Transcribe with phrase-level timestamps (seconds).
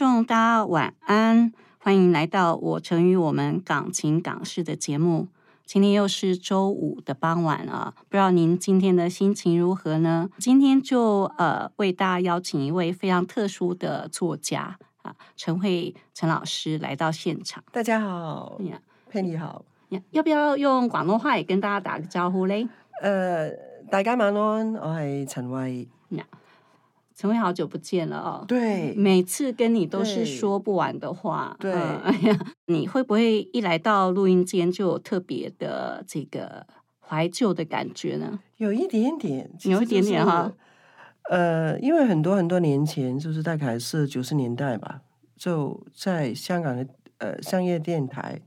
[0.00, 5.28] 众，大家晚安，欢迎来到我成与我们港情港事的节目。
[5.66, 10.30] 今天又是周五的傍晚啊，不知道您今天的心情如何呢？
[10.38, 17.62] 今天就呃为大家邀请一位非常特殊的作家啊，陈慧陈老师来到现场。
[17.70, 18.80] 大家好，呀
[19.10, 19.66] 佩妮好。
[19.90, 22.66] 呀要不要用广东话也跟大家打个招呼嘞？
[23.02, 23.50] 呃、
[23.90, 25.86] 大家晚安，我係陳慧。
[27.20, 28.44] 陈慧好久不见了哦。
[28.48, 36.66] 对，每次跟你都是对说不完的话，对嗯哎呀， 你会不会一来到录音间就有特别的这个
[36.98, 38.40] 怀旧的感觉呢？
[38.56, 40.50] 有一點點，其實有一点点哈。
[41.28, 45.02] 呃，因为很多很多年前，就是大概是九十年代吧，
[45.36, 46.86] 就在香港的
[47.18, 48.40] 呃商业电台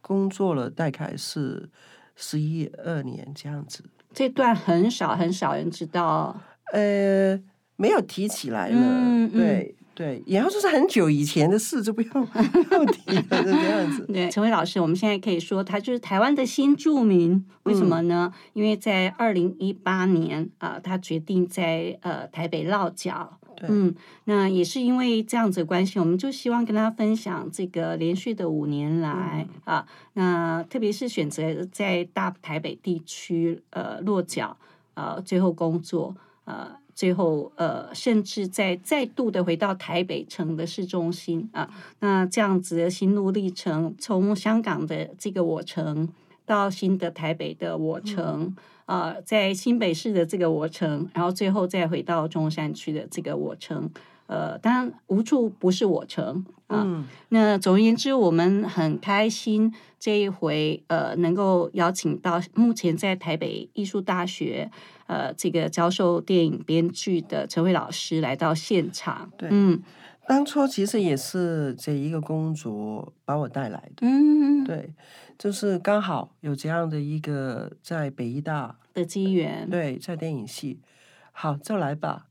[0.00, 1.68] 工作了，大概是
[2.16, 3.84] 十一二年这样子。
[4.14, 6.40] 这段很少很少人知道，
[6.72, 7.38] 呃，
[7.76, 14.06] 沒有提起来了，嗯嗯對對，然後就是很久以前的事，就不用不用提了，就這樣子。
[14.12, 17.44] 对，陈伟老师，我们现在可以说他就是台湾的新著民。
[17.64, 18.32] 为什么呢？
[18.52, 23.38] 因为在二零一八年啊、呃他决定在呃台北落腳。
[23.56, 23.94] 對嗯，
[24.24, 34.56] 那也是因为这样子的關係，我们就希望跟他分享这个连续的五年來、啊，那特别是选择在大台北地区呃落脚，
[34.94, 36.16] 呃最后工作，
[36.46, 41.68] 呃最后呃甚至再再度的回到台北城的市中心啊，
[42.00, 46.08] 那这样子的心路历程，从香港的这个我城
[46.46, 48.54] 到新的台北的我城。
[48.86, 53.88] 呃，在新北市的这个我城，然后最后再回到中山区的这个我城，
[54.26, 56.82] 呃，当然無處不是我城啊。
[56.84, 64.70] 嗯，那总而言之，我们很开心这一回呃能够邀请到目前在台北艺术大學
[65.06, 69.30] 呃这个教授电影编剧的陈慧老师来到现场。
[69.36, 69.82] 对嗯
[70.26, 74.06] 当初其实也是这一个工作把我带来的。
[74.06, 74.94] 嗯，对，
[75.38, 79.68] 就是刚好有这样的一个在北医大，的机缘。
[79.68, 80.80] 对，在电影系，
[81.30, 82.28] 好就来吧。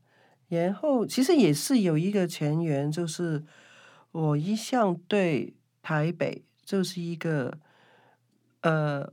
[0.48, 3.44] 然后其实也是有一个前缘，就是
[4.10, 7.58] 我一向对台北就是一个，
[8.62, 9.12] 呃，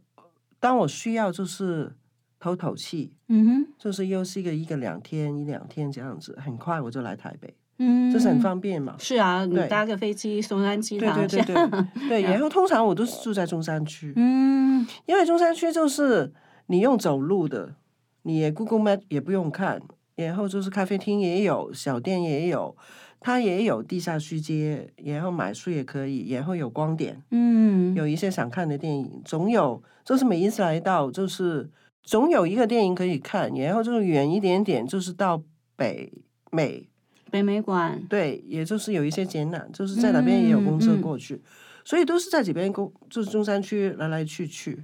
[0.59, 1.94] 当我需要就是
[2.41, 8.96] 透透气，嗯哼，就是又是一个一个两天一两天这样子，很快我就来台北，嗯，這是很方便嘛。
[8.97, 14.12] 是啊，你搭个飞机，松山機場對對對對對， 然后通常我都是住在中山区。
[14.16, 16.34] 嗯，因为中山区就是
[16.66, 17.75] 你用走路的，
[18.24, 19.80] 你也 Google Map 也不用看，
[20.16, 22.75] 然后就是咖啡厅也有，小店也有，
[23.19, 31.69] 它也有地下区街，然后买书也可以，然后有光点，嗯，有一些想看的电影，总有，就是每一次来到，就是
[32.03, 35.41] 總有一个电影可以看，然后就是远一点点，就是到
[35.75, 36.12] 北
[36.51, 36.89] 美，
[37.29, 38.01] 北美馆。
[38.09, 41.41] 对，也就是有一些展览，就是在那边也有公车过去，
[41.85, 44.84] 所以都是在这边公，就是中山区来来去去，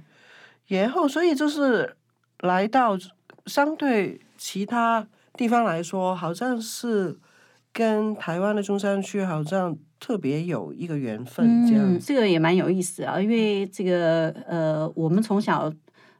[0.68, 1.96] 然后所以就是
[2.40, 2.96] 来到
[3.46, 7.18] 相对其他地方来说，好像是
[7.72, 12.06] 跟台湾的中山区好像特别有一个缘分，这样嗯，子。
[12.06, 15.72] 這個也蛮有意思啊，因为这个呃，我们从小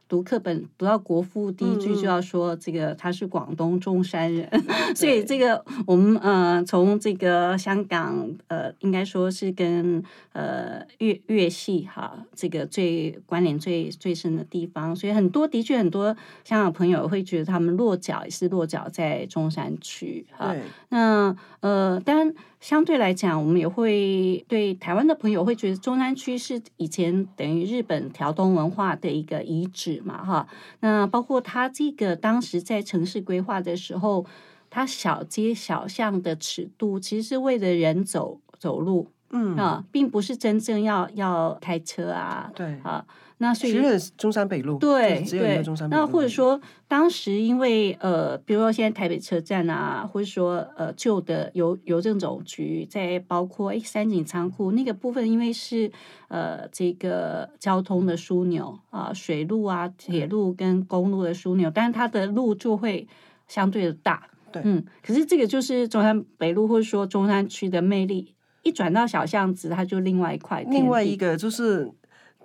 [0.09, 4.49] 讀課本读到国父，第一句就要说这个他是广东中山人，
[4.95, 10.03] 所以这个我们呃从这个香港呃应该说是跟
[10.33, 20.55] 呃粤粤系哈这个最关联最最深的地方，所以很多的确很多香港朋友会觉得他们落脚也是落脚在中山区哈。
[20.89, 30.47] 那呃，當然相对来讲，我们也会对台湾的朋友会觉得中山区是以前等于日本條東文化的一个遗址嘛，哈。
[30.81, 34.25] 那包括它这个当时在城市规划的时候，
[34.69, 43.05] 它小街小巷的尺度其实是为了人走走路，嗯，啊，并不是真正要要开车啊，对，啊，
[43.41, 46.01] 那所以只有中山北路，对只有一个对中山，北路。
[46.01, 46.59] 那或者，说
[46.89, 55.89] 当时因为呃，比如说现在台北车站啊，或者说呃旧的邮邮政总局，在包括诶三井仓库那个部分，因为是
[56.27, 63.07] 呃这个交通的枢纽啊、水路啊、铁路跟公路的枢纽，但是它的路就会
[63.47, 64.27] 相对的大。
[64.51, 68.33] 对嗯，可是这个就是中山北路或者说中山区的魅力，
[68.63, 70.61] 一转到小巷子，它就另外一块。
[70.63, 71.89] 另外一个就是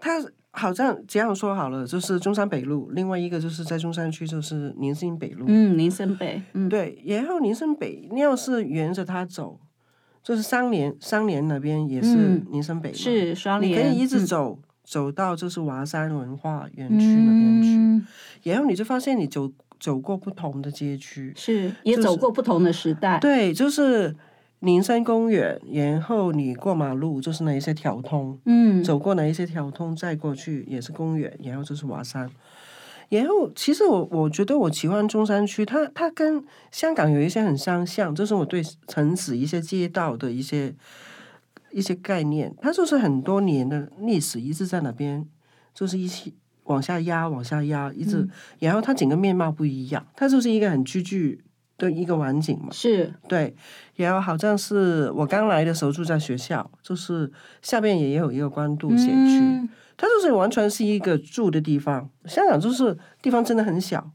[0.00, 0.22] 它
[0.56, 5.46] 好像这样说好了，就是中山北路，另外一个就是在中山区就是宁新北路。
[5.48, 9.58] 嗯，林森北，嗯，对，然后宁森北，你要是沿着它走，
[10.22, 14.26] 就是三联三联那边也是嗯宁森北嘛，是双联，你可以一直嗯。
[14.26, 18.06] 走、走到就是华山文化园区那边去，嗯。
[18.44, 24.14] 然后你就发现你走走过不同的街区，是也走过不同的时代，对，就是
[24.64, 32.30] 宁山公园，然后你过马路就是那一些条通，嗯，走过哪一些条通，再过去也是公园，然后就是华山。
[33.10, 40.74] 然后，其实我我觉得我喜欢中山区，它它跟香港有一些很相像，就是我对城市一些街道的一些
[41.70, 45.24] 一些概念，它就是很多年的历史一直在那边，
[45.74, 46.34] 就是一起
[46.64, 48.26] 往下压，往下压，一直，
[48.58, 51.43] 然后它整个面貌不一样，它就是一个很居居
[51.78, 52.68] 的一个晚景嘛。
[52.72, 53.54] 是对，
[53.96, 57.30] 然后好像是我刚来的时候住在学校，就是
[57.62, 62.10] 下面也有一个关渡社区，嗯它就是完全是一个住的地方。
[62.26, 64.10] 香港就是地方真的很小，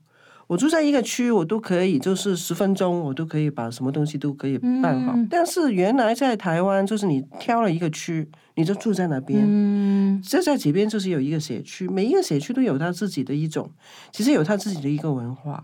[0.47, 5.13] 我住在一个区，我都可以就是十分钟，我都可以把什么东西都可以办好。
[5.15, 9.41] 嗯但是原来在台湾，就是你挑了一个区，你就住在那边。
[9.45, 13.71] 嗯这在这边就是有一个社区，每一个社区都有它自己的一种，
[14.12, 15.63] 其实有它自己的一个文化。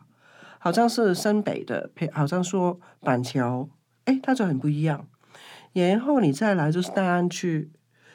[0.66, 3.70] 好像是深北的，好像说板桥，
[4.06, 5.06] 哎，它就很不一样。
[5.74, 7.70] 然后你再来就是大安区，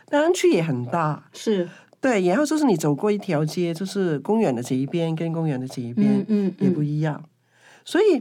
[0.08, 1.68] 大安区也很大，是，
[2.00, 2.26] 对。
[2.26, 7.24] 然后就是你走过一条街，就是公园的这一边跟公园的这一边嗯嗯也不嗯，一样，
[7.84, 8.20] 所以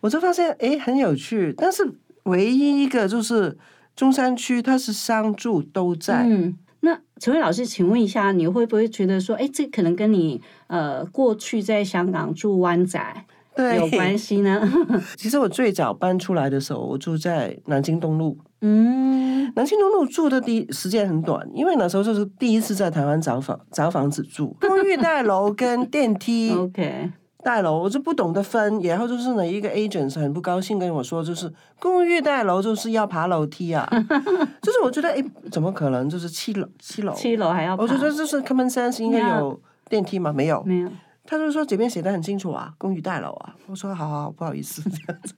[0.00, 1.52] 我就发现哎很有趣。
[1.54, 1.92] 但是
[2.22, 3.58] 唯一一个就是
[3.94, 6.56] 中山区，它是商住都在，嗯。
[6.80, 13.37] 那陈慧老师，请问一下，你会不会觉得说，哎，这可能跟你呃过去在香港住湾仔对，
[13.76, 14.60] 有关系呢？
[15.16, 18.38] 其实我最早搬出来的时候，我住在南京东路。
[18.60, 19.28] 嗯。
[19.56, 27.10] 南京东路住的第时间很短，因为那时候就是第一次在台湾找房找房子住，公寓大楼跟电梯， OK，
[27.42, 31.50] 大楼我就不懂得分，然后就是呢一个 agent 很不高兴跟我说，就是
[31.80, 33.88] 公寓大楼就是要爬楼梯啊，
[34.60, 36.08] 就是我觉得哎怎么可能？
[36.10, 39.58] 就是七楼七楼，七楼还要爬，我觉得就是 common sense 应该有
[39.88, 40.30] 电梯吗？
[40.30, 40.90] 没有，没有，
[41.30, 43.54] 他就说这边写的很清楚啊，公寓大楼啊。
[43.66, 45.34] 我说好好好，不好意思这样子。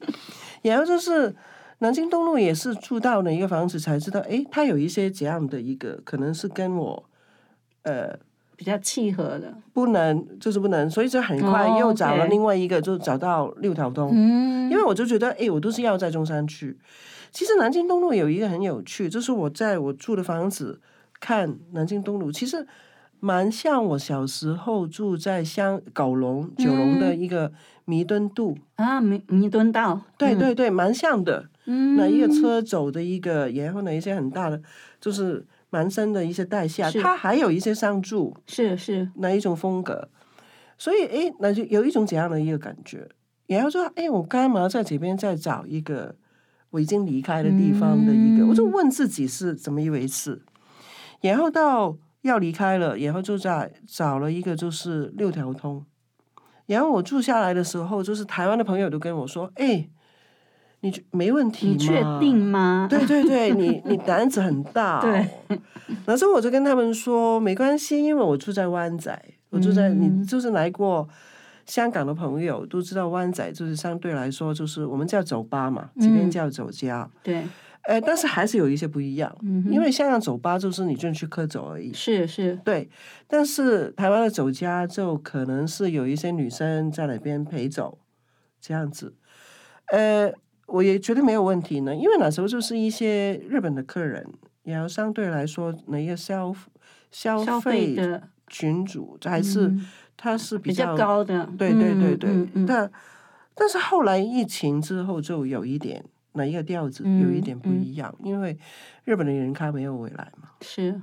[0.62, 1.34] 然后就是
[1.78, 7.04] 南京东路也是住到了一个房子才知道，哎，它有一些这样的一个，可能是跟我
[7.82, 8.16] 呃
[8.54, 14.12] 比较契合的，不能，就是不能，所以就很快哦又找了另外一个，就找到六条东。
[14.14, 16.78] 嗯因为我就觉得，哎，我都是要在中山区。
[17.32, 20.81] 其实南京东路有一个很有趣，就是我在我住的房子
[21.19, 22.64] 看南京东路，其实
[23.20, 27.52] 蛮像我小时候住在香九龙九龙的一个
[27.84, 31.49] 弥敦道，啊，弥弥敦道，对对对，蛮像的。
[31.67, 34.61] 嗯，那一个车走的一个，然后呢一些很大的，
[35.00, 40.08] 就是蛮深的一些代下，它还有一些商住是是，哪一种风格，
[40.78, 43.06] 所以诶，那就有一种怎样的一个感觉。
[43.46, 46.16] 然后说，哎，我干嘛在这边再找一个
[46.70, 48.44] 我已经离开的地方的一个？
[48.44, 50.42] 嗯我就问自己是怎么一回事。
[51.21, 55.84] 然后到要离开了，然后就在找了一个就是六条通。
[56.66, 59.88] 然后我住下来的时候，就是台湾的朋友都跟我说：“哎，
[60.80, 61.72] 你没问题吗？
[61.72, 62.86] 你确定吗？
[62.88, 65.02] 对对对，你 你胆子很大、哦。
[65.02, 65.58] 对，
[66.06, 71.08] 然后我就跟他们说没关系，因为我住在湾仔，我住在、嗯你就是来过
[71.66, 77.44] 香港的朋友都知道湾仔就是相对来说就是我们叫酒吧嘛，这边嗯叫酒家，对，
[77.84, 81.92] 呃，但是还是有一些不一样，嗯因为香港酒吧就是你进去喝酒而已。
[81.92, 82.88] 是是，对，
[83.26, 87.99] 但是台湾的酒家就可能是有一些女生在那边陪酒，
[88.60, 89.14] 这样子，
[89.87, 90.32] 呃，
[90.66, 94.26] 我也觉得没有问题呢，因为那时候就是一些日本的客人，
[94.62, 96.54] 然后相对来说那一个消
[97.10, 99.87] 消消费费的群主还是、嗯
[100.22, 102.92] 他是比较较高的，对对对嗯对，但
[103.54, 108.58] 但是后来疫情之后就有一点那一个调子有一嗯点不嗯一样，因为
[109.04, 110.50] 日本的人咖没有回来嘛。
[110.60, 111.00] 是，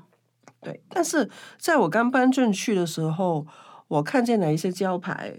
[0.61, 3.45] 对，但是在我刚搬进去的时候，
[3.87, 5.33] 我看见了一些招牌，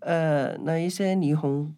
[0.00, 1.74] 呃那一些霓虹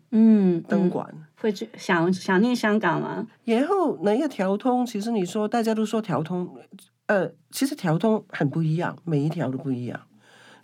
[0.68, 1.26] 灯管。
[1.36, 3.26] 会去想想念香港吗？
[3.44, 6.48] 然后哪一个调通，其实你说大家都说调通，
[7.06, 10.00] 呃，其实调通很不一样，每一条都不一样，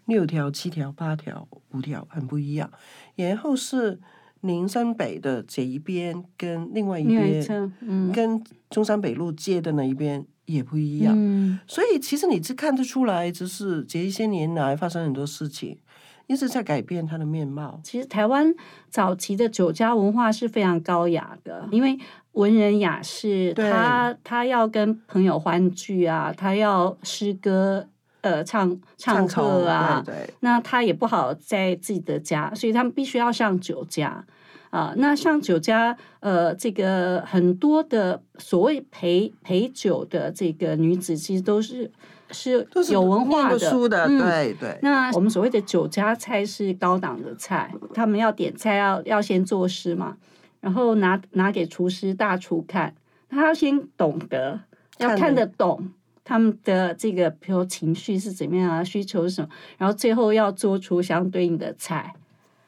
[0.04, 2.70] 六条、七条、八条、五条很不一样。
[3.16, 3.98] 然后是
[4.42, 7.72] 林森北的这一边跟另外一边，
[8.12, 11.14] 跟中山北路街的那一边也不一样。
[11.16, 15.78] 嗯所以其实你是看得出来，就是这一些年来发生很多事情，
[16.26, 17.80] 一直在改变它的面貌。
[17.82, 18.54] 其实台湾
[18.88, 21.98] 早期的酒家文化是非常高雅的，因为
[22.32, 27.88] 文人雅士，他他要跟朋友欢聚啊，他要诗歌
[28.28, 34.24] 呃唱唱歌啊，对对，那他也不好在自己的家，所以他们必须要上酒家
[34.70, 41.90] 啊、那上酒家，呃，这个很多的所谓陪陪酒的这个女子，其实都是
[42.30, 44.78] 是有文化的，过书的，嗯对对。
[44.82, 50.18] 那我们所谓的酒家菜是高档的菜，他们要点菜要要先作诗嘛，
[50.60, 52.94] 然后拿拿给厨师大厨看，
[53.30, 54.60] 他要先懂得，
[54.98, 55.88] 要看得懂
[56.28, 62.12] 他们的这个，比如情绪是怎么样啊，需求是什么，然后最后要做出相对应的菜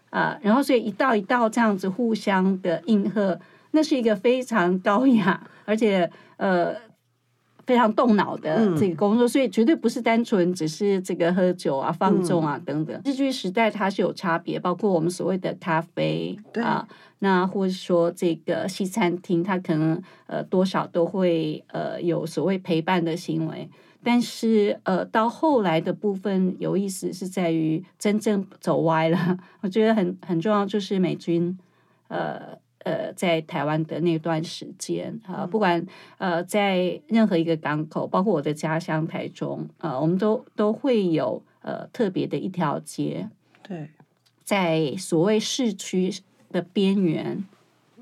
[0.09, 3.39] 啊、然后所以一道一道这样子互相的应和，
[3.73, 6.75] 那是一个非常高雅，而且呃。
[7.71, 13.01] 非常动脑的嗯这个工作，所以绝对不是单纯只是这个喝酒啊、放纵啊等等。
[13.05, 16.85] 日剧时代它是有差别，包括我们所谓的咖啡啊，
[17.21, 23.69] 那或者说这个西餐厅，它可能呃多少都会呃有所谓陪伴的行为。
[24.03, 29.39] 但是呃，到后来的部分有意思是在于真正走歪了。
[29.63, 31.57] 我觉得很很重要，就是美军
[32.09, 35.87] 呃呃在台湾的那段时间啊、不管
[36.19, 43.29] 呃在任何一个港口，包括我的家乡台中，呃，我们都都会有呃特别的一条街，
[43.63, 43.91] 对，
[44.45, 46.13] 在所谓市区
[46.51, 47.45] 的边缘，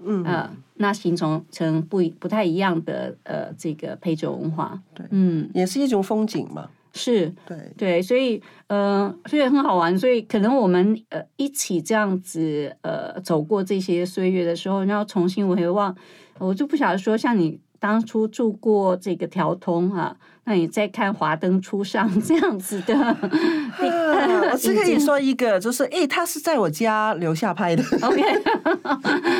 [0.02, 5.06] 嗯，呃，那形成成不不太一样的呃这个陪酒文化，对。
[5.10, 6.70] 嗯，也是一种风景嘛。
[6.98, 15.94] 是对，对，所以呃，所以很好玩，所以可能我们呃一起这样子呃走过这些岁月的时候，然后重新回望，
[16.38, 23.16] 我就不晓得说像你当初住过这个条通啊，那你再看华灯初上 这样子的， 啊
[24.50, 28.20] 我只 可以说一个，就是诶，他是在我家楼下拍的，OK，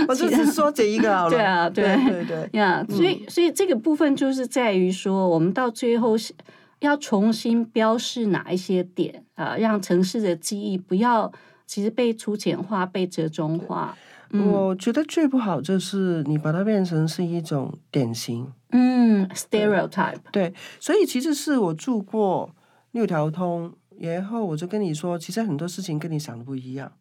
[0.06, 1.30] 我就是说这一个好了。
[1.30, 6.32] 对啊对对对对，呀所以所以这个部分就是在于说，我们到最后是
[6.80, 11.32] 要重新标示哪一些点啊、让城市的记忆不要
[11.66, 13.96] 其实被粗浅化、被折中化。
[14.30, 18.52] 嗯我觉得最不好就是你把它变成是一种典型。
[18.72, 22.50] 嗯，stereotype，对，所以其实是我住过
[22.90, 26.92] 六条通，然后我就跟你说，其实很多事情跟你想的不一样，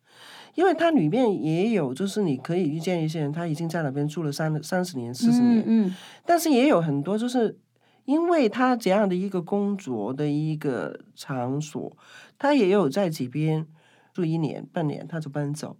[0.55, 5.93] 因为它里面也有，就是你可以遇见一些人，他已经在那边住了三三十年、四十年，嗯
[6.25, 7.59] 但是也有很多就是
[8.07, 11.91] 因为他这样的一个工作的一个场所，
[12.39, 13.67] 他也有在这边
[14.13, 15.75] 住一年半年，他就搬走，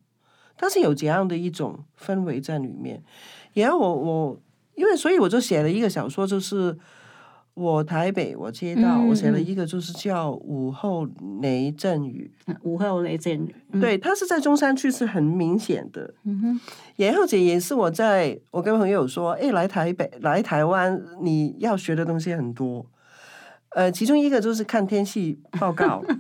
[0.58, 3.02] 但是有这样的一种氛围在里面。
[3.54, 4.42] 然后我我
[4.76, 6.78] 因为所以我就写了一个小说，就是
[7.58, 11.08] 我台北我街道，嗯我写了嗯一个就是叫午后
[11.42, 16.14] 雷阵雨，嗯，午后雷阵雨，嗯，对，它是在中山区是很明显的。
[16.24, 16.62] 嗯哼，
[16.98, 22.86] 然后姐也是我在我跟朋友说，哎，来台北来台湾，你要学的东西很多。
[23.70, 26.04] 呃，其中一个就是看天气报告。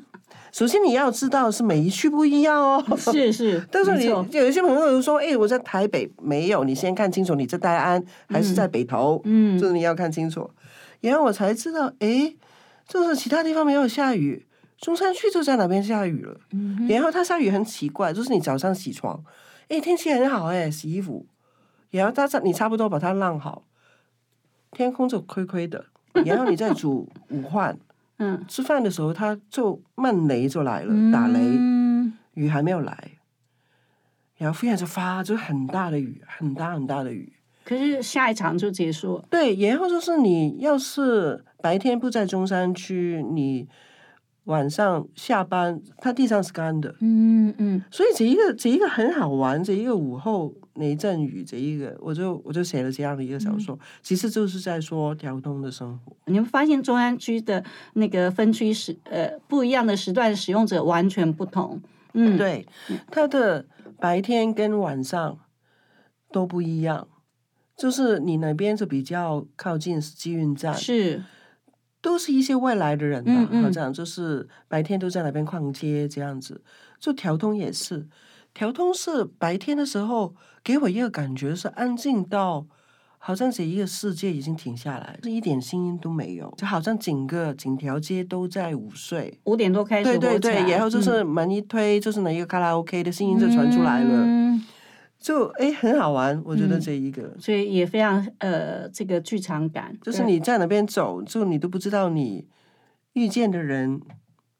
[0.51, 2.83] 首先你要知道是每一区不一样哦。
[2.97, 10.49] 是是，但是你有一些朋友就说，哎，我在台北没有，你先看清楚你在大安还是在北投，嗯就是你要看清楚。
[11.01, 12.35] 然后我才知道，哎，
[12.87, 14.45] 就是其他地方没有下雨，
[14.77, 16.39] 中山区就在哪边下雨了。
[16.51, 19.23] 嗯然后它下雨很奇怪，就是你早上起床，
[19.69, 21.25] 哎，天气很好哎，洗衣服，
[21.91, 23.65] 然后它你差不多把它晾好，
[24.71, 25.85] 天空就灰灰的，
[26.25, 27.77] 然后你再煮午饭，
[28.17, 33.11] 嗯，吃饭的时候它就闷雷就来了，打雷，嗯雨还没有来，
[34.37, 37.33] 然后忽然就发就很大的雨，很大很大的雨。
[37.67, 43.67] 可是下一场就结束了，对，然后就是你要是白天不在中山区，你
[44.45, 46.95] 晚上下班，它地上是干的。
[47.01, 47.83] 嗯嗯。
[47.91, 56.15] 所以这一个这一个很好玩，这一个午后雷阵雨，这一个我就我就写了这样的一个小说，其实就是在说调东的生活。
[56.27, 57.61] 你会发现中山区的
[57.95, 61.81] 那个分区时呃不一样的时段使用者完全不同，
[62.13, 62.65] 嗯，对，
[63.11, 63.65] 它的
[63.99, 65.37] 白天跟晚上
[66.31, 67.09] 都不一样，
[67.77, 71.23] 就是你那边就比较靠近机运站，是，
[72.01, 76.61] 都是一些外来的人吧，嗯嗯好像就是白天都在那边逛街这样子。
[76.99, 78.07] 就调通也是，
[78.55, 82.65] 调通是白天的时候给我一个感觉是安静到，
[83.19, 89.39] 好像这一个世界已经停下来，是一点声音都没有，就好像整个整条街都在午睡。
[89.43, 94.65] 五点多开始对对对，然后就是门一推，就是那一个卡拉 OK 的声音就传出来了，嗯
[95.27, 97.35] 就哎很好玩，我觉得嗯这一个。
[97.37, 102.47] 所以也非常呃这个剧场感，就是你在那边走，就你都不知道你
[103.11, 103.99] 遇见的人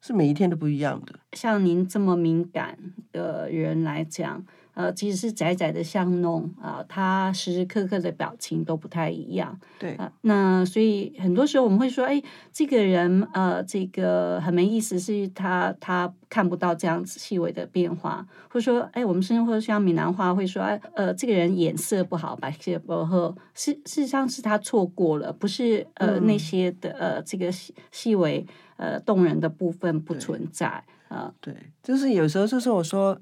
[0.02, 1.18] 是每一天都不一样的。
[1.32, 2.78] 像您这么敏感
[3.14, 4.46] 的人来讲，
[4.78, 12.22] 呃，即使是窄窄的巷弄啊、他时时刻刻的表情都不太一样对，啊、那所以很多时候我们会说，哎，
[12.54, 26.28] 这个人呃，这个很没意思，是他他看不到这样子细微的变化，或者说，哎，我们生活像闽南话会说，哎，呃，这个人眼色不好，白色不好，事事实上是他错过了，不是呃、嗯。
[26.28, 30.84] 那些的呃这个细细微呃动人的部分不存在。
[31.08, 33.18] 啊，对，就是有时候就是我说，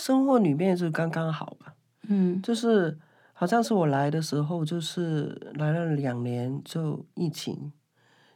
[0.00, 1.74] 生活里面是刚刚好吧，
[2.08, 2.98] 嗯就是
[3.32, 7.72] 好像是我来的时候，就是来了两年就疫情，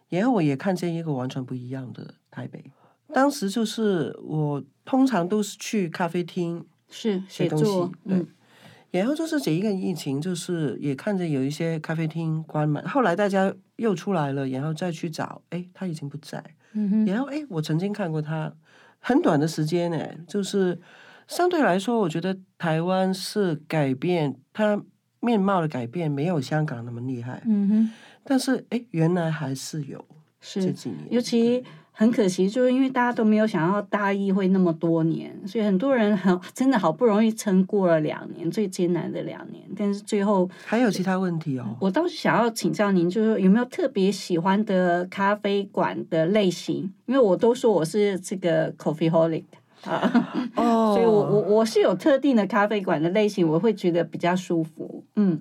[0.09, 2.63] 然后我也看见一个完全不一样的台北。
[3.13, 7.65] 当时就是我通常都是去咖啡厅是写写东西，，
[8.07, 8.19] 对。
[8.19, 8.27] 嗯
[8.95, 16.41] 然后就是这一个疫情，就是也看着有一些咖啡厅关门，后来大家又出来了，然后再去找，哎，他已经不在。
[16.75, 18.55] 嗯哼，然后哎，我曾经看过他，
[19.01, 20.81] 很短的时间呢，就是
[21.27, 24.81] 相对来说，我觉得台湾是改变它
[25.21, 27.91] 面貌的改变没有香港那么厉害，嗯哼，
[28.23, 30.05] 但是哎，原来还是有
[30.41, 41.77] 这是，几年，尤其很可惜，就是因为大家都没有想到大一会那么多年，所以很多人很真的好不容易撑过了两年，最艰难的两年，但是最后还有其他问题哦。
[41.81, 46.93] 我倒是想要请教您，就是说有没有特别喜欢的咖啡馆的类型？
[47.07, 49.45] 因为我都说我是这个 coffee holic
[49.85, 55.05] 啊， 哦，所以我我我是有特定的咖啡馆的类型，我会觉得比较舒服。
[55.17, 55.41] 嗯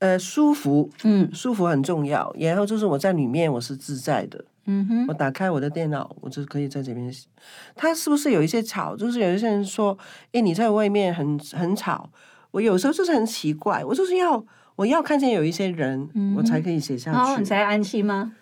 [0.00, 2.32] 呃舒服，嗯舒服很重要。
[2.38, 7.26] 然后就是我在里面我是自在的，嗯哼我打开我的电脑，我就可以在这边写。
[7.74, 8.94] 它是不是有一些吵？
[8.96, 9.98] 就是有一些人说，
[10.32, 12.10] 哎，你在外面很很吵。
[12.52, 14.42] 我有时候就是很奇怪，我就是要
[14.76, 17.44] 我要看见有一些人，嗯我才可以写下去然后你。
[17.44, 18.32] 才安心吗？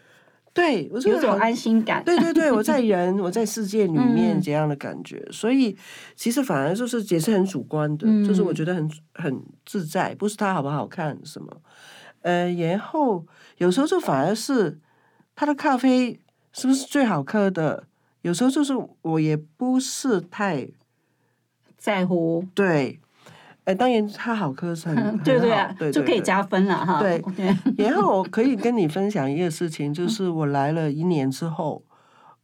[0.57, 2.03] 对，我就有种安心感。
[2.05, 5.77] 对对对，我在 人，我在世界里面嗯这样的感觉，所以
[6.17, 8.55] 其实反而就是也是很主观的，就是我嗯。
[8.55, 11.61] 觉得很很自在，不是它好不好看什么，
[12.23, 13.27] 呃，然后
[13.59, 14.79] 有时候就反而是
[15.35, 16.19] 他的咖啡
[16.53, 17.85] 是不是最好喝的，
[18.23, 20.69] 有时候就是我也不是太
[21.77, 22.99] 在乎，对，
[23.67, 27.01] 呃，当然他好喝是 很很对对啊，对对对就可以加分了哈。
[27.01, 27.23] 对
[27.77, 31.83] 然后我可以跟你分享一个事情，就是我来了一年之后，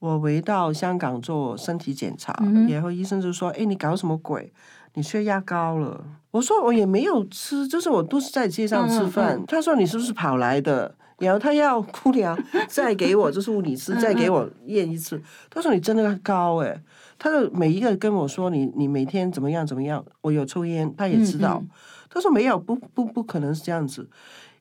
[0.00, 4.52] 我回到香港做身体检查，嗯然后医生就说：“哎，你搞什么鬼？
[4.94, 9.40] 你血压高了。”我说：“我也没有吃，就是我都是在街上吃饭。
[9.46, 15.22] 他说：“你是不是跑来的？”然后他要姑娘再给我，就是物理师再给我验一次。
[15.48, 16.82] 他说：“你真的高哎、
[17.22, 21.60] 他就每一个跟我说你你每天怎么样怎么样，我有抽烟，他也知道。
[21.62, 21.70] 嗯嗯
[22.10, 24.10] 他说没有，不不不可能是这样子。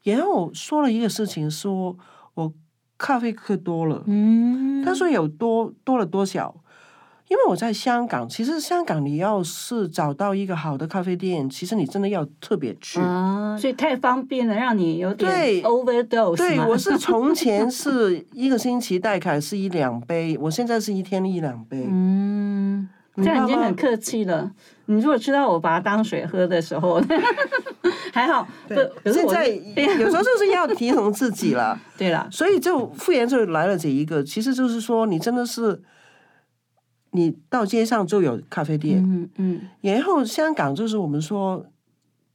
[0.03, 1.97] 然后我说了一个事情，说
[2.35, 2.53] 我
[2.99, 4.03] 咖啡喝多了。
[4.05, 6.60] 嗯，他说有多多了多少？
[7.31, 12.99] 因为我在香港，其实香港你要是找到一个好的咖啡店，其实你真的要特别去。
[12.99, 21.87] 啊，所以太方便了，让你有点对 overdose 对，我是从前 是一个星期大概是一两杯，我现在是一天一两杯。
[21.89, 24.51] 嗯，你这样已经很客气了。
[24.87, 27.01] 你如果知道我把它当水喝的时候，
[28.11, 28.45] 还好。
[28.67, 31.79] 不对，现在是有时候就是要提醒自己了。
[31.97, 35.81] 对了，所以就复原就来了这一个，其实就是说你真的是，
[37.11, 41.65] 你到街上就有咖啡店，嗯嗯，然后香港就是我们说，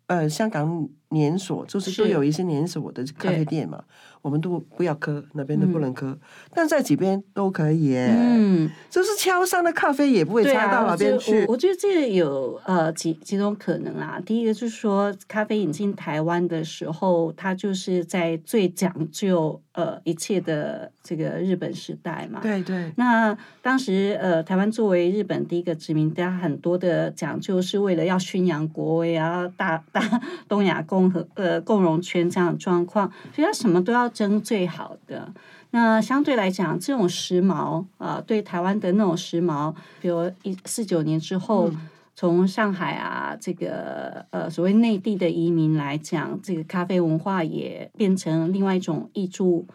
[0.06, 3.82] 呃，香港连锁就是是都有一些连锁的咖啡店嘛，
[4.26, 6.18] 我们都不要磕，哪边都不能喝，
[6.52, 11.52] 但在几边都可以耶，嗯，就是敲上的咖啡也不会差到哪边去我。
[11.52, 14.20] 我觉得这个有呃几几种可能啦。
[14.26, 22.40] 第一个就是说，咖啡引进台湾的时候，它就是在最讲究呃一切的这个日本时代嘛。
[22.42, 35.32] 对对那当时呃，台湾作为日本第一个殖民地，它很多的讲究是为了要宣扬国威啊，大大 东亚共和呃共荣圈这样的状况，所以它什么都要争最好的。
[35.72, 41.70] 那相对来讲，这种时髦啊、呃对台湾的那种时髦，比如一四九年之后。
[42.18, 49.66] 从上海啊，这个呃所谓内地的移民来讲，这个咖啡文化也变成另外一种挹注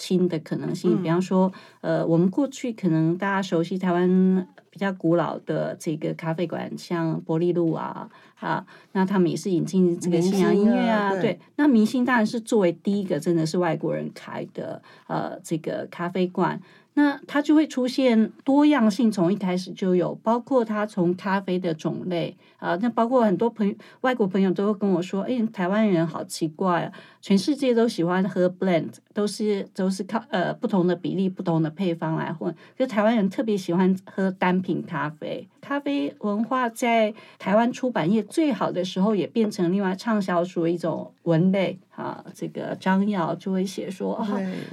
[0.00, 1.00] 新的可能性。
[1.02, 8.08] 比方说，呃，我们过去可能大家熟悉台湾比较古老的这个咖啡馆，像伯利路啊
[8.40, 11.38] 啊，那他们也是引进这个明西洋音乐啊，对。
[11.56, 16.58] 那明星当然是作为第一个真的是外国人开的呃这个咖啡馆。
[16.94, 35.46] 那它就会出现多样性，从一开始就有，包括它从咖啡的种类啊，那包括很多朋友外国朋友都会跟我说，哎，台湾人好奇怪啊，全世界都喜欢喝 blend，都是都是靠呃不同的比例、不同的配方来混，就台湾人特别喜欢喝单品咖啡。
[35.60, 42.24] 咖啡文化在台湾出版业最好的时候，也变成另外畅销书一种文类啊。
[42.34, 44.26] 这个张耀就会写说，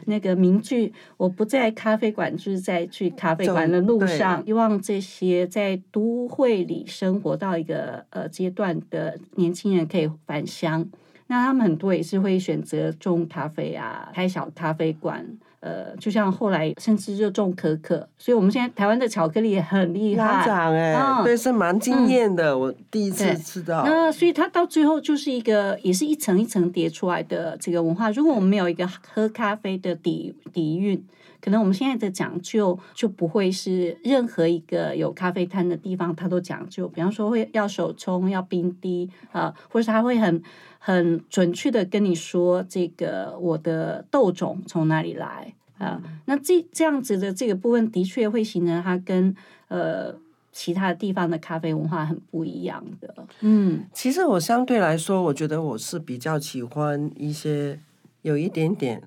[0.06, 4.42] 那个名句“我不在咖啡馆，就是在去咖啡馆的路上”。
[4.48, 10.88] 希望这些在都会里生活到一个呃阶段的年轻人可以返乡。
[11.28, 15.26] 那他们很多也是会选择种咖啡啊，开小咖啡馆。
[15.60, 20.46] 呃，就像后来甚至就种可可，所以我们现在台湾的巧克力也很厉拉害。
[20.46, 22.56] 长哎，嗯对，是蛮惊艳的。
[22.56, 28.12] 我第一次对吃到，那所以它到最后就是一个，也是一层一层叠出来的这个文化。
[28.12, 31.04] 如果我们没有一个喝咖啡的底底蕴，
[31.48, 36.90] 可能我们现在的讲究就不会是任何一个有咖啡摊的地方它都讲究。
[36.90, 40.44] 比方说会要手冲，要冰滴啊、或者是他会很
[40.78, 49.34] 很准确的跟你说这个我的豆种从哪里来啊、那这这样子的这个部分的确会形成它跟
[49.70, 50.14] 呃。
[50.54, 57.80] 其他地方的咖啡文化很不一样的，嗯，其实我相对来说，我觉得我是比较喜欢一些
[58.24, 59.04] 有一点点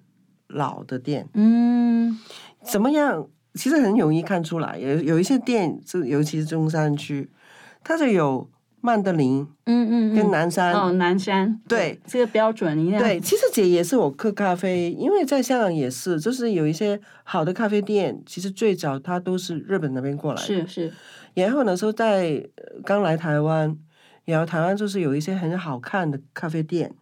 [0.53, 1.29] 老的店。
[1.35, 2.19] 嗯，
[2.63, 3.27] 怎么样？
[3.55, 7.29] 其实很容易看出来，有有一些店，就尤其是中山区，
[7.83, 8.49] 它就有
[8.81, 10.73] 曼德林嗯嗯，跟南山。
[10.73, 20.47] 哦，南山，对这个标准一样，对，其实姐也是我喝咖啡，因为在香港也是，就是有一些好的咖啡店，其实最早它都是日本那边过来的。
[20.47, 20.93] 是是，
[21.35, 23.77] 然后那时候在呃刚来台湾，
[24.27, 26.95] 然后台湾就是有一些很好看的咖啡店，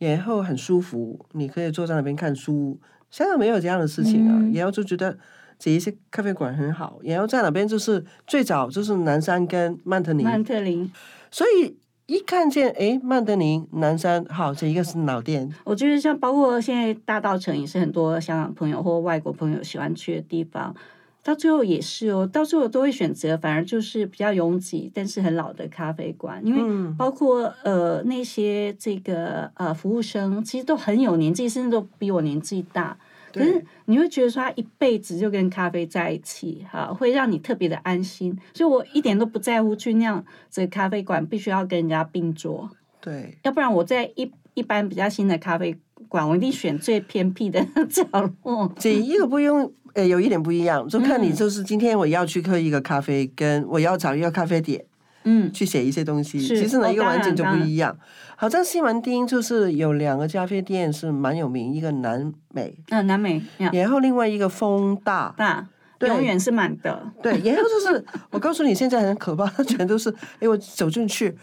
[0.00, 2.80] 然后很舒服，你可以坐在那边看书。
[3.10, 5.16] 香港没有这样的事情啊，嗯然后就觉得
[5.58, 10.90] 这一些咖啡馆很好，然后在那边就是最早就是南山跟曼特宁，曼特林，
[11.30, 20.74] 所以一看见诶曼特林、南山，好，这一个是老店，我觉得像包括现在大道城也是很多香港朋友或外国朋友喜欢去的地方。
[21.22, 32.96] 到最后也是哦，到最后都会选择，反而就是比较拥挤，但是很老的咖啡馆，因为嗯包括呃那些这个呃服务生，其实都很有年纪，甚至都比我年纪大。
[33.32, 38.36] 可是你会觉得说他一辈子就跟咖啡在一起，哈，会让你特别的安心。
[38.54, 42.68] 所以我一点都不在乎去那样这个咖啡馆必须要跟人家并桌，
[43.00, 43.38] 对。
[43.44, 45.78] 要不然我在一一般比较新的咖啡
[46.08, 48.04] 馆，我一定选最偏僻的 角
[48.42, 48.72] 落。
[48.76, 54.84] 这一个不用，呃，有一点不一样，就看你嗯就是今天我要去喝一个咖啡，跟我要找一个咖啡点
[55.24, 57.96] 嗯，去写一些东西，其实呢一个环境就不一样。
[58.36, 67.12] 好像西门町就是有两个咖啡店是蛮有名，一个南美，嗯南美然后另外一个风大，大对永远是满的。
[67.22, 71.36] 对，然后就是我告诉你，现在很可怕，它全都是，哎，我走进去，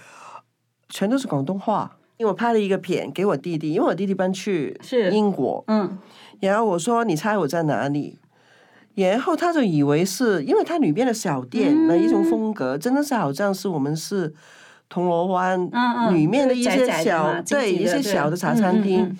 [0.89, 1.97] 全都是广东话。
[2.17, 5.99] 因为我拍了一个片给我弟弟，因为我弟弟搬去是英国，嗯，
[6.39, 8.17] 然后我说你猜我在哪里？
[9.05, 14.33] 然后他就以为是因为它里面的小店那一种风格，真的是好像是我们是
[14.89, 15.69] 铜锣湾
[16.13, 19.15] 里面的一些小嘛对一些小的茶餐厅。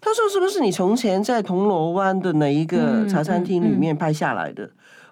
[0.00, 4.68] 他说：“是不是你从前在铜锣湾的哪一个嗯茶餐厅嗯里面拍下来的？”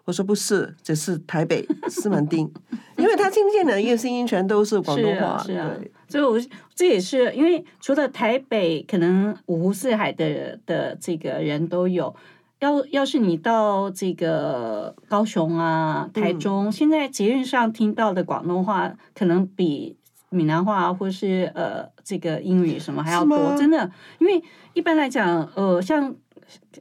[0.06, 2.50] 我说：“不是，这是台北 西门町，
[2.96, 5.26] 因为他听见的一个声音全都是广东是话。
[5.26, 6.40] 啊是啊对，所以我
[6.74, 12.16] 这也是因为除了台北，可能五湖四海的的这个人都有。
[12.60, 19.96] 要要是你到这个高雄啊、台中，现在捷运上听到的广东话，可能比
[20.28, 23.90] 闽南话或是呃这个英语什么还要多，真的。
[24.18, 24.42] 因为
[24.74, 26.14] 一般来讲，呃，像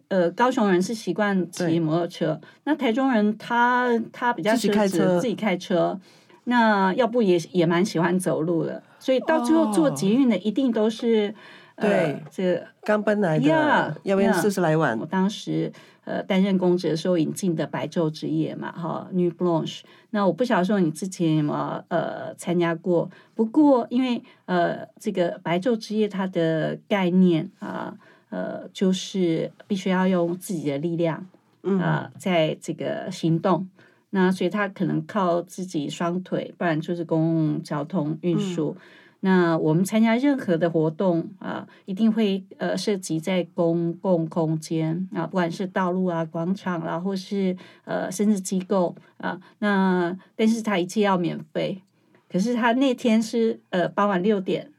[0.10, 6.00] 呃高雄人是习惯骑摩托车，那台中人他他比较自己开车自己开车，
[6.44, 9.92] 那要不也也蛮喜欢走路的，所以到最后坐哦。
[9.92, 11.34] 捷运的一定都是、
[11.82, 15.06] 对呃、这刚搬来的不然 yeah 四十来万我。
[15.06, 15.72] 当时
[16.06, 19.82] 呃担任公职的时候引进的白昼之夜嘛，哈，New Blanche。
[20.12, 27.96] 那我不晓得说你之前有没有呃参加过，不过因为呃这个白昼之夜它的概念啊
[28.30, 31.26] 呃就是必须要用自己的力量
[31.64, 33.68] 嗯，啊、在这个行动。
[34.12, 38.76] 那所以他可能靠自己双腿，不然就是公共交通运输。
[39.22, 51.82] 那我们参加任何的活动啊，一定会呃涉及在公共空间啊，不管是道路啊、广场啦、或是呃甚至机构啊，那但是它一切要免费。
[52.32, 54.72] 可是他那天是呃傍晚六点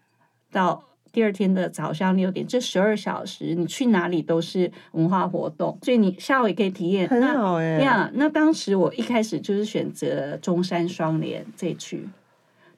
[0.52, 7.08] 到第二天的早上六点，这十二小时你去哪里都是文化活动，所以你下午也可以体验。
[7.08, 12.08] 很好哎、呀那当时我一开始就是选择中山双联这一区。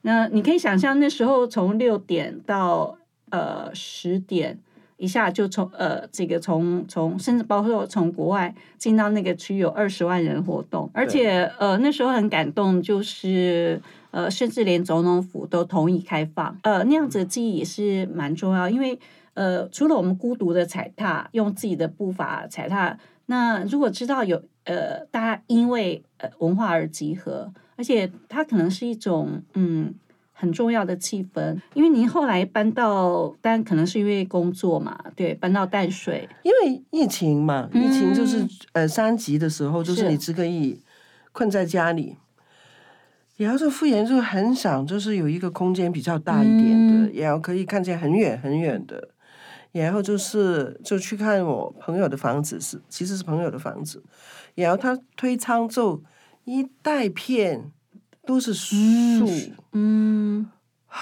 [0.03, 2.97] 那你可以想象，那时候从六点到
[3.31, 4.59] 呃十点，
[4.97, 18.99] 一下就从呃这个从从甚至包括从国外进到那个区有二十万人活动，而且呃那时候很感动，就是呃甚至连总统府都同意开放，呃那样子的记忆也是蛮重要，因为
[19.35, 29.93] 呃除了我们孤独的踩踏，用自己的步伐踩踏，那如果知道有呃大家因为呃文化而集合，而且它可能是一种嗯。
[30.35, 40.81] 很重要的气氛，因为您后来搬到，但可能是因为工作嘛，对，搬到淡水，因为疫情嘛，疫情就是、嗯呃三级的时候，就是是你只可以
[41.31, 42.17] 困在家里。
[43.37, 49.09] 然后这复原就很想，就是有一个空间比较大一点的，嗯然后可以看见很远很远的。
[49.71, 54.03] 然后就是就去看我朋友的房子，是其实是朋友的房子，
[54.55, 56.03] 然后他推仓就
[56.45, 57.71] 一大片
[58.25, 58.75] 都是树，
[59.71, 60.45] 嗯，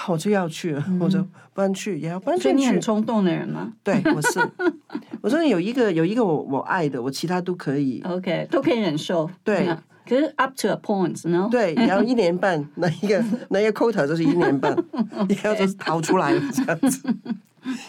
[0.08, 1.24] 我就要去了，我就
[1.54, 2.66] 搬去，也要搬所以进去。
[2.66, 4.40] 你很冲动的人吗对，我是，
[5.20, 8.00] 我说有一个有一个我我爱的，我其他都可以。
[8.04, 11.48] ？OK，都可以忍受，对嗯可是 up to a point 呢？
[11.48, 14.74] 对， 然后一年半，那一个那一个 quota 就是一年半，
[15.42, 17.08] 然后就是逃出来了这样子。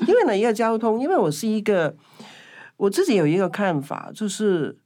[0.08, 1.96] 因为哪，一个交通，因为我是一个
[2.78, 4.78] 我自己有一个看法，就是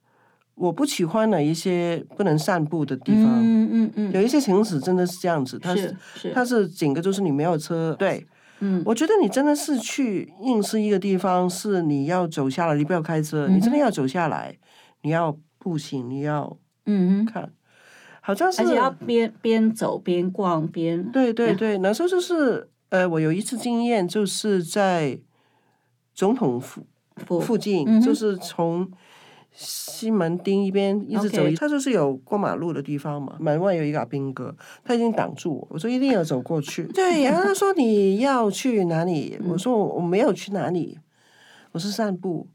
[0.57, 3.23] 我不喜欢哪一些不能散步的地方。
[3.23, 8.25] 嗯嗯嗯，有一些城市真的是这样子，它是是，它是整个就是你没有车，对。
[8.59, 8.81] 嗯。
[8.85, 14.57] 我觉得你真的是去硬是一个地方，是你要走下来，你不要开车，你真的要走下来，
[15.03, 17.51] 你要步行，你要嗯哼，看，
[18.21, 25.19] 好像是而且要边边走边逛边，对对对，那时候就是呃，我有一次经验，就是在
[26.15, 26.81] 总统府
[27.27, 28.89] 附附近，嗯就是从
[29.59, 36.83] 西门町一边一直走它就是有过马路的地方嘛，门外有一个兵哥，他已经挡住我，我说一定要走过去。
[36.93, 39.35] 对，然 后他说你要去哪里？
[39.49, 40.99] 我说我我没有去哪里，
[41.71, 42.47] 我是散步。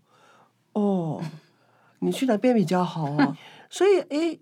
[0.74, 1.20] 哦，
[1.98, 3.36] 你去哪边比较好啊？
[3.68, 4.40] 所以诶。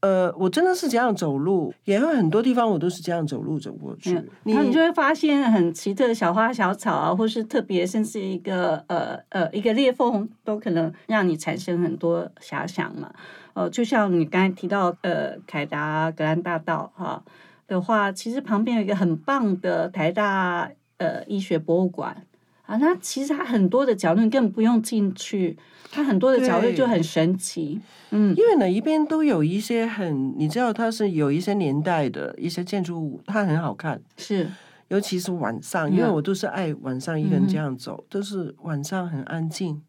[0.00, 4.14] 呃，我真的是这样走路，也会很多地方我都是这样走路走过去。
[4.14, 13.12] 嗯然后你就会发现很奇特的小花小草啊，或是特别，甚至一个呃呃一个裂缝，都可能让你产生很多遐想嘛。
[13.52, 17.22] 呃，就像你刚才提到呃凯达格兰大道哈、
[17.66, 22.24] 的话，其实旁边有一个很棒的台大呃医学博物馆
[22.70, 25.58] 啊，那其实它很多的角落你根本不用进去，
[25.90, 27.80] 它很多的角落就很神奇。
[28.10, 34.48] 嗯因为哪一边都有一些很，你知道它是有一些年代的一些建筑物，它很好看，是
[34.86, 39.82] 尤其是晚上，因为我都是爱晚上一个人这样走，都是晚上很安静，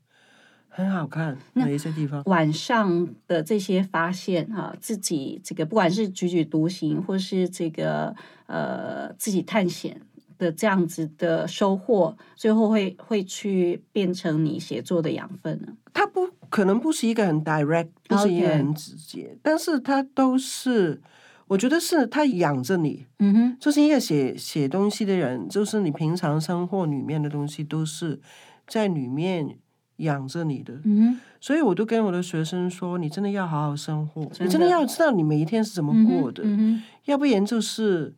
[0.67, 2.23] 很好看那哪一些地方。
[2.25, 8.15] 晚上的这些发现哈、自己这个不管是踽踽独行，或是这个
[8.47, 10.01] 呃自己探险
[10.41, 15.67] 的这样子的收获，最后会会去变成你写作的养分呢？
[15.93, 20.99] 它不可能不是一个很 direct，不是一个很直接但是它都是，
[21.45, 28.19] 我觉得是他养着你，嗯哼，就是一个写写东西的人，就是你平常生活里面的东西都是
[28.65, 29.59] 在里面
[29.97, 30.73] 养着你的。
[30.83, 38.15] 嗯哼，所以我都跟我的学生说，你真的要好好生活，真你真的的要知道你每一天是怎么嗯过的，哼，嗯要不然就是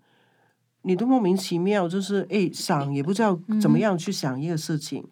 [0.83, 5.03] 你都莫名其妙，就是哎想也不知道怎么样去想一个事情，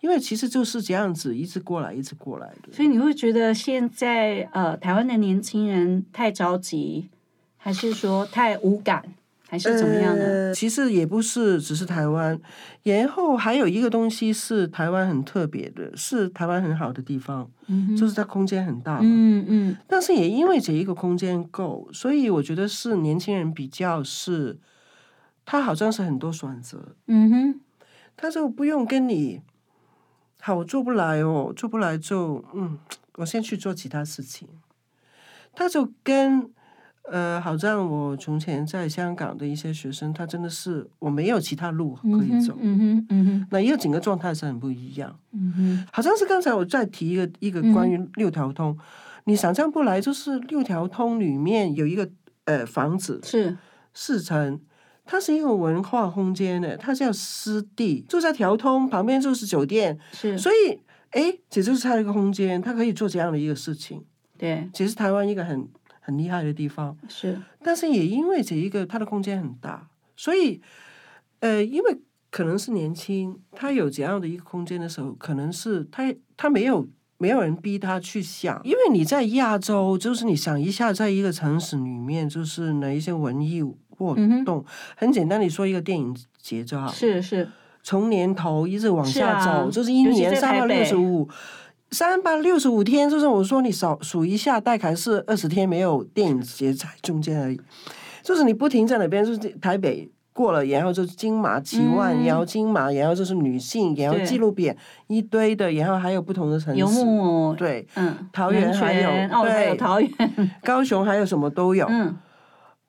[0.00, 2.72] 因为其实就是这样子一直过来，一直过来的。。
[2.72, 7.08] 所以你会觉得现在呃台湾的年轻人太着急，
[7.56, 9.02] 还是说太无感，
[9.48, 10.24] 还是怎么样呢？
[10.24, 10.54] 呃？
[10.54, 12.38] 其实也不是只是台湾，
[12.82, 19.00] 然后还有一个东西是台湾很特别的，是台湾很好的地方，嗯哼就是它空间很大嘛。
[19.02, 24.58] 嗯嗯但是也因为这一个空间够，所以我觉得是年轻人比较是，
[25.50, 27.60] 他好像是很多选择，嗯哼，
[28.14, 29.40] 他就不用跟你，
[30.42, 32.78] 好我做不来哦，做不来就嗯，
[33.14, 34.46] 我先去做其他事情。
[35.54, 36.50] 他就跟
[37.10, 43.46] 呃，好像我从前在香港的一些学生，他真的是我没有其他路可以走，嗯哼嗯哼。
[43.50, 45.18] 那一个整个状态是很不一样。
[45.32, 45.86] 嗯哼。
[45.90, 48.78] 好像是刚才我再提一个一个关于六条通，
[49.24, 52.06] 你想象不来，就是六条通里面有一个
[52.44, 53.56] 呃房子是，
[53.94, 54.60] 四层，
[55.10, 60.78] 它是一个文化空间的，它叫湿地，住在条通旁边就是酒店，是，所以
[61.12, 64.04] 哎，这就是它的一个空间，它可以做这样的一个事情，
[64.36, 65.66] 对，其实台湾一个很
[65.98, 66.94] 很厉害的地方。
[67.08, 70.60] 是，但是也因为这一个它的空间很大，所以
[71.40, 71.98] 呃，因为
[72.30, 83.62] 可能是年轻，他有这样的一个空间的时候，可能是他他没有没有人逼他去想，因为你在亚洲，就是你想一下，在一个城市里面，就是哪一些文艺
[83.98, 84.64] 活嗯动，
[84.96, 87.48] 很简单，你说一个电影节就好，是是，
[87.82, 91.28] 从年头一直往下走，啊就是一年三百六十五。
[91.90, 97.58] 三百六十五天，就是我说你少数一下，大概是二十天没有电影节在中间而已。
[98.22, 110.10] 就是你不停在那边，就是台北过了，然后就是金马、奇万，嗯然后金马，然后就是女性，然后对纪录片一堆的，然后还有不同的城游市，牧，对，嗯，桃园还有权哦，还有对桃园，
[110.62, 111.86] 高雄还有什么都有。
[111.88, 112.14] 嗯，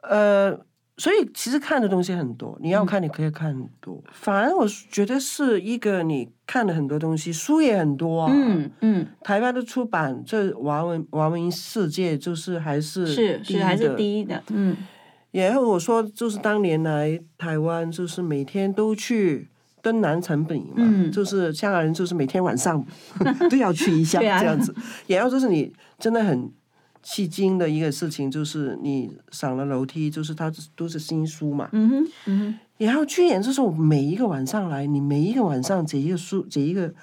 [0.02, 0.60] 呃，
[1.00, 4.04] 所以其实看的东西很多，你要看你可以看很多。
[4.12, 8.32] 反而我觉得是一个你看了很多东西，书也很多啊。
[8.36, 14.76] 嗯嗯，台湾的出版，这华文华文世界就是还是是是还是第一的，嗯，
[15.32, 19.48] 然后我说，就是当年来台湾，就是每天都去
[19.82, 22.86] 登南成本嘛，嗯就是香港人，就是每天晚上
[23.50, 24.76] 都要去一下 啊这样子。
[25.08, 26.52] 然后就是你真的很
[27.04, 31.70] 戏精的一个事情，就是你上了楼梯，就是它都是新书嘛。
[31.72, 36.94] 嗯哼嗯哼，然后居然就是我每一个晚上来，你每一个晚上这一个书，这一个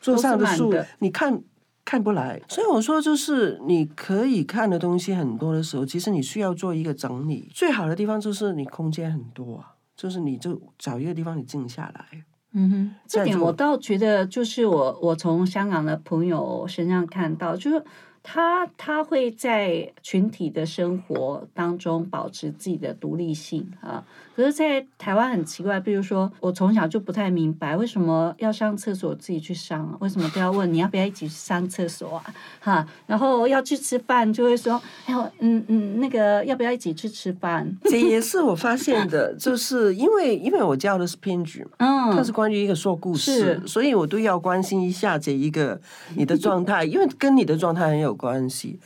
[0.00, 1.42] 桌上的书你看
[1.84, 2.40] 看不来。
[2.48, 7.50] 所以我说，就是你可以看的东西很多的时候，其实你需要做一个整理。
[7.52, 12.24] 最好的地方就是你空间很多啊，就是你就找一个地方你静下来。
[12.52, 17.84] 嗯哼，这点我倒觉得，就是我我从香港的朋友身上看到，就是
[18.32, 24.06] 他他会在群体的生活当中保持自己的独立性啊。
[24.40, 29.94] 可是，在台湾很奇怪，比如说我从小就不太明白，为什么要上厕所自己去上啊？
[30.00, 32.24] 为什么都要问你要不要一起去上厕所啊？
[32.58, 37.70] 哈，然后要去吃饭就会说，哎呦，嗯嗯，那个要不要一起去吃饭？
[37.82, 41.70] 这也是我发现的，就是因为因为我教的是编剧嘛。
[41.76, 45.78] 嗯，它是关于一个说故事，所以我都要关心一下这一个
[46.16, 48.80] 你的状态，因为跟你的状态很有关系。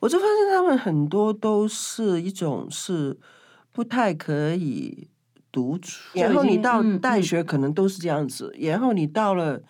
[0.00, 3.16] 我就发现他们很多都是一种是
[3.78, 5.06] 不太可以
[5.52, 9.62] 独处，然后你到大学可能都是这样子，然后你到了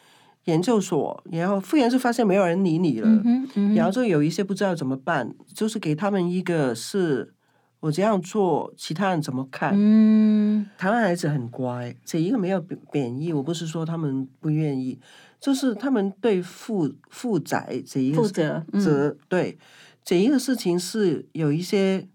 [0.44, 7.34] 研究所，然后复研就发现没有人理你了，嗯嗯然后就有一些不知道怎么办，就是给他们一个是
[7.80, 9.74] 我这样做，其他人怎么看？
[9.76, 10.66] 嗯。
[10.78, 14.98] 台湾孩子很乖，这一个没有贬贬义，我不是说他们不愿意，
[15.38, 18.80] 就是他们对负负载这一个负责嗯。
[18.80, 19.58] 责对。
[20.02, 22.08] 这一个事情是有一些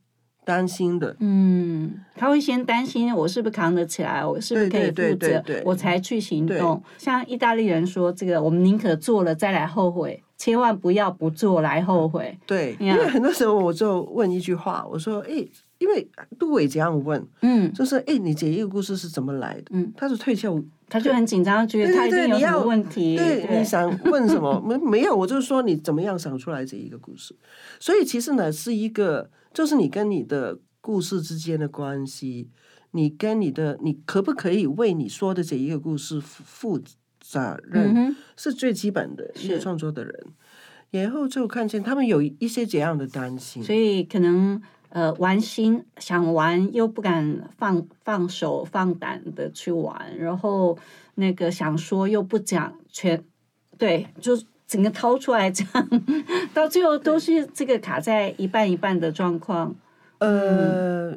[0.46, 1.16] 担心的。
[1.20, 6.82] 嗯，他会先担心我是不是扛得起来，我是不是可以负责对对对，我才去行动。
[6.98, 12.38] 像意大利人说，这个我们宁可做了再来后悔，千万不要不做来后悔。
[12.46, 15.46] 对，呀因为很多时候我就问一句话，我说：“哎，
[15.78, 23.16] 因为杜伟这样问，嗯，就是哎，你这一个故事是怎么来的？”嗯，他是退休他就很紧张，觉得他一定有问题。
[23.18, 24.62] 对，你想问什么？
[24.64, 27.36] 没没有，我就说你怎么样想出来这一个故事。
[27.80, 32.50] 所以其实呢，是一个，就是你跟你的故事之间的关系，
[32.92, 36.82] 你跟你的，你可不可以为你说的这一个故事负负
[37.20, 40.26] 责任，嗯，是最基本的一个是创作的人。
[40.92, 50.78] 然后就看见他们有一些这样的担心，所以可能呃玩心想玩又不敢放放手放胆的去玩，然后
[51.16, 53.24] 那个想说又不讲全
[53.80, 55.90] 对，就整个掏出来这样，
[56.54, 59.76] 到最后都是这个卡在一半一半的状况。
[60.20, 61.14] 呃，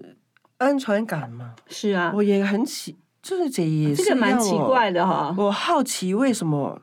[0.58, 5.34] 安全感嘛，是啊，我也很奇，就是这也是这个蛮奇怪的哈。
[5.38, 6.82] 我好奇为什么？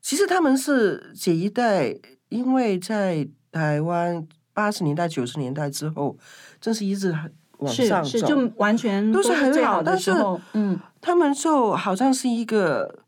[0.00, 1.94] 其实他们是这一代，
[2.30, 6.16] 因为在台湾八十年代、九十年代之后，
[6.60, 8.08] 真是一直很往是上走。
[8.08, 13.00] 是，就完全都是很最好但是时候，嗯他们就好像是一个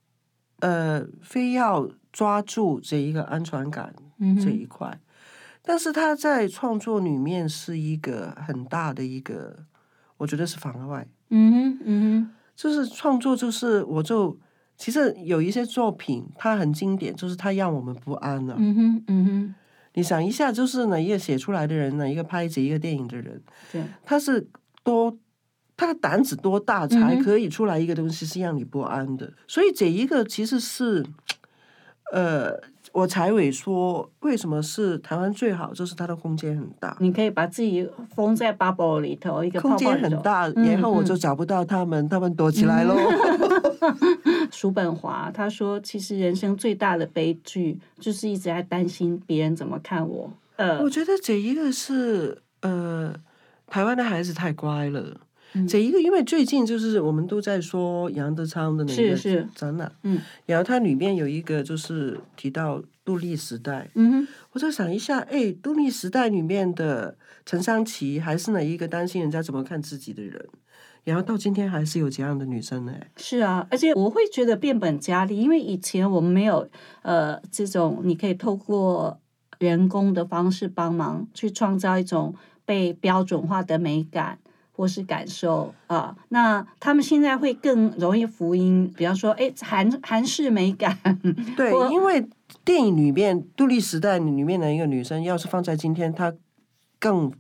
[0.59, 5.01] 呃，非要抓住这一个安全感嗯这一哼块，
[5.63, 9.65] 但是他在创作里面是一个很大的一个，
[10.17, 11.07] 我觉得是妨碍。
[11.29, 12.31] 嗯哼嗯哼。
[12.57, 14.39] 就是创作，就是我就
[14.77, 19.55] 其实有一些作品，它很经典，就是它让我们不安了、哼嗯哼嗯哼，
[19.95, 23.43] 你想一下，就是哪一个写出来的人，哪一个拍这一个电影的人，
[23.73, 24.47] 对，他是
[24.83, 25.17] 多，
[25.75, 29.33] 他的胆子多大才可以出来一个东西是让你不安的？
[29.49, 31.03] 所以这一个其实是，
[32.13, 32.53] 呃，
[32.93, 36.97] 我才委说为什么是台湾最好，就是它的空间很大。
[37.01, 42.97] 你可以把自己封在 bubble 里头，一个空间很大，嗯然后我就嗯找不到他们，他们躲起来喽。
[44.51, 50.31] 叔本华他说，其实人生最大的悲剧就是一直在担心别人怎么看我。
[50.57, 53.15] 呃我，觉得这一个是呃，
[53.67, 55.17] 台湾的孩子太乖了。
[55.53, 70.47] 嗯这一个，因为最近就是我们都在说杨德昌的那个是是展览，嗯然后它里面有一个就是提到杜立时代，嗯哼，我在想一下，哎，杜立时代里面的陈商琪还是哪一个担心人家怎么看自己的人，
[71.03, 72.93] 然后到今天还是有这样的女生呢。
[73.17, 76.69] 是啊，而且我会觉得变本加厉，因为以前我们没有
[77.03, 79.19] 呃这种你可以透过
[79.59, 82.35] 人工的方式帮忙去创造一种
[82.65, 84.39] 被标准化的美感。
[84.73, 90.97] 或是感受啊，那他们现在会更容易福音，比方说，哎，韩韩式美感，
[91.57, 92.27] 对，因为
[92.65, 96.33] 电影里面杜立时代里面的一个女生，要是放在今天，她
[96.99, 97.37] 更她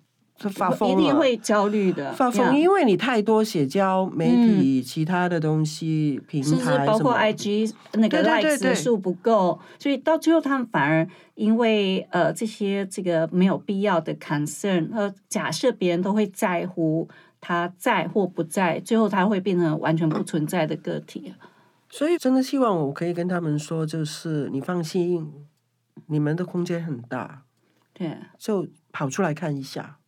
[0.49, 17.09] 发疯一，定会焦虑的，发疯，因为你太多社交媒体、其他的东西平台什么包括 IG 那个对对对 likes 数不够，所以到最后他们反而因为呃这些这个没有必要的 concern，呃假设别人都会在乎
[17.41, 21.35] 他在或不在，最后他会变成完全不存在的个体。
[21.91, 25.31] 所以真的希望我可以跟他们说，就是你放心，
[26.07, 27.43] 你们的空间很大，
[27.93, 29.99] 对，就跑出来看一下。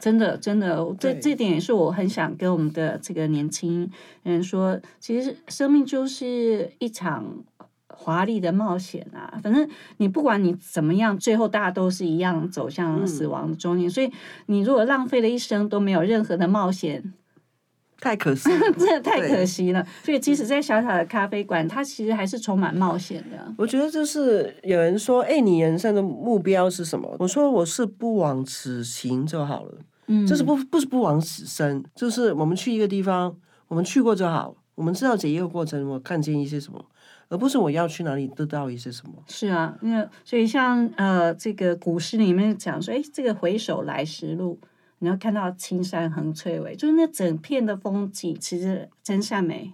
[0.00, 3.90] 真的真的，这这点也是我很想跟我们的这个年轻
[4.22, 7.44] 人说，其实生命就是一场。
[7.92, 13.90] 华丽的冒险啊，反正你不管你怎么样，最后大家都是一样走向死亡的终点。
[13.90, 14.10] 所以
[14.46, 17.12] 你如果浪费了一生都没有任何的冒险，
[18.00, 19.86] 太可惜了， 真的太可惜了。
[20.02, 23.54] 所以即使在小小的咖啡馆，它其实还是充满冒险的。
[23.58, 27.14] 我觉得就是有人说，哎，你人生的目标是什么？
[27.18, 29.74] 我说我是不枉此行就好了。
[30.12, 33.36] 嗯，就是不不是不枉此生，就是我们去一个地方，
[33.68, 36.84] 我们去过就好，我们知道这一个过程我看见一些什么，
[37.28, 39.12] 而不是我要去哪里得到一些什么。
[39.28, 44.58] 是啊，那所以像呃这个古诗里面讲说，哎，这个回首来时路，
[44.98, 49.72] 你要看到青山横翠微，就是那整片的风景，其实真善美。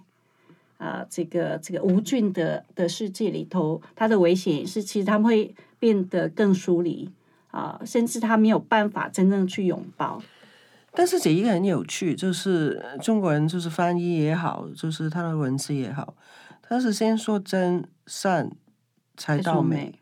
[0.79, 7.09] 啊、这个这个无菌的的世界里头，它的危险是，其实他们会变得更疏离
[7.57, 10.21] 啊、甚至他没有办法真正去拥抱。
[10.91, 16.15] 但是这一个很有趣，就是呃中国人就是翻译也好，就是他的文字也好，
[16.61, 18.51] 他是先说真善
[19.15, 19.93] 才到美，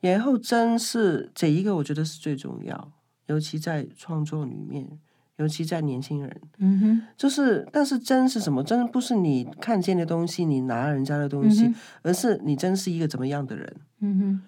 [0.00, 2.92] 然后真是这一个我觉得是最重要，
[3.26, 4.88] 尤其在创作里面，
[5.36, 6.40] 尤其在年轻人。
[6.58, 8.64] 嗯哼，就是，但是真是什么？
[8.64, 13.76] 真不是你看见的东西，你拿人家的东西，嗯而是你真是一个怎么样的人。
[14.00, 14.42] 嗯哼，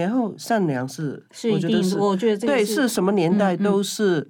[0.00, 4.28] 然后善良是，是，我觉得是，我觉得这个对，是是什么年代都是，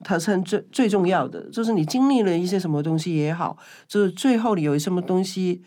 [0.00, 1.50] 它是很最最重要的。
[1.50, 5.62] 就是你经历了一些什么东西也好，就是最后你有什么东西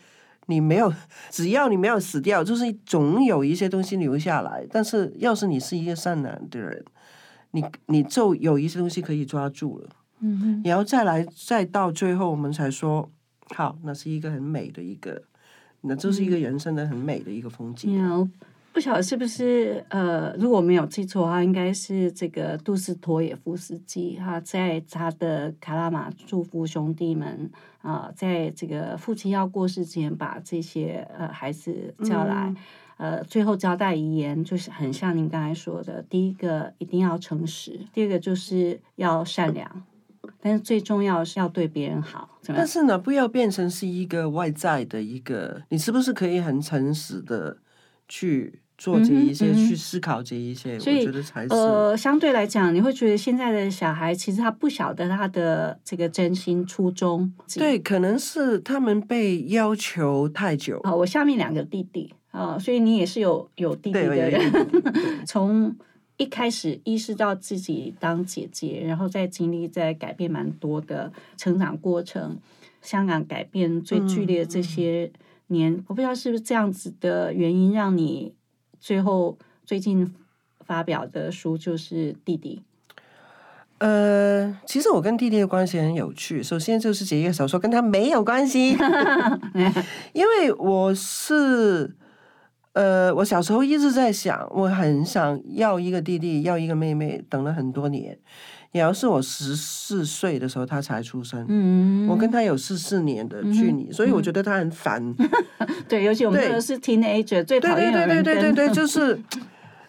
[0.46, 0.92] 你没有，
[1.30, 4.66] 只要你没有死掉，就是总有一些东西留下来。
[4.68, 6.84] 但是要是你是一个善良的人，
[7.52, 9.88] 你你就有一些东西可以抓住了。
[10.18, 13.08] 嗯哼，然后再来，再到最后，我们才说，
[13.54, 15.22] 好，那是一个很美的一个，
[15.82, 18.28] 那这是一个人生的很美的一个风景。
[18.72, 27.50] 不晓得是不是呃，如果没有记错的话，应该是这个杜斯托也夫斯基，哈在他的卡拉马祝福兄弟们
[27.82, 32.54] 啊、在这个父亲要过世之前，把这些呃孩子叫来。
[32.98, 39.82] 呃，最后交代遗言就是很像您刚才说的，第一个一定要诚实，第二个就是要善良，
[40.38, 42.28] 但是最重要是要对别人好？
[42.46, 47.56] 但是呢，不要变成是一个外在的一个，你是不是可以很诚实的
[48.10, 50.74] 去做这一些，嗯嗯去思考这一些？
[50.74, 51.54] 我觉得才是。
[51.54, 57.32] 呃，相对来讲，你会觉得现在的小孩其实他不晓得他的这个真心初衷。
[57.56, 60.80] 对，可能是他们被要求太久。
[60.82, 64.52] 好，我下面两个弟弟啊，所以你也是有有弟弟，的人，
[65.24, 65.76] 从
[66.16, 72.38] 一开始意识到自己当姐姐，然后再经历在改变蛮多的成长过程。
[72.82, 75.12] 香港改变最剧烈的这些
[75.50, 78.34] 年，我不知道是不是这样子的原因，让你
[78.80, 80.14] 最后最近
[80.60, 82.62] 发表的书就是弟弟。
[83.78, 86.42] 呃，其实我跟弟弟的关系很有趣。
[86.42, 88.76] 首先就是写一个小说跟他没有关系，
[90.12, 91.96] 因为我是
[92.74, 98.18] 呃，我小时候一直在想，我很想要一个弟弟，要一个妹妹，等了很多年。
[98.72, 105.14] 然后是我十四岁的时候他才出生，嗯，我跟他有十四年的距离，所以我觉得他很烦。
[105.88, 109.20] 对，尤其我们对这个是 teenager，最讨对对对对对对对，就是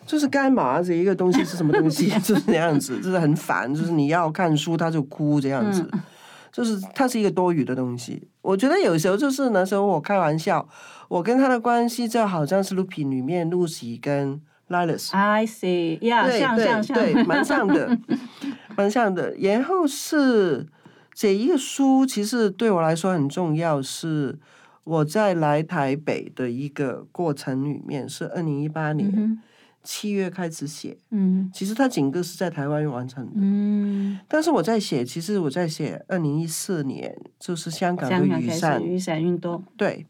[0.06, 5.88] 就是干嘛这一个东西是什么东西， 就是那样子，就是很烦，就是你要看书他就哭这样子，
[6.52, 8.28] 就是他是一个多余的东西。
[8.42, 10.68] 我觉得有时候就是那时候我开玩笑，
[11.08, 14.42] 我跟他的关系就好像是《Lupin》里面露西跟
[14.72, 15.12] Lilas。
[15.16, 17.98] I see，呀，对对像像像，对，蛮像的，
[18.76, 19.36] 蛮像的。
[19.36, 20.66] 然后是
[21.14, 24.40] 这一个书，其实对我来说很重要，是
[24.84, 29.40] 我在来台北的一个过程里面，是二零一八年嗯
[29.84, 30.96] 七月开始写。
[31.10, 40.06] 嗯其实它整个是在台湾完成的，嗯，但是我在写，其实我在写二零一四年，就是香港的雨伞雨伞运动，对，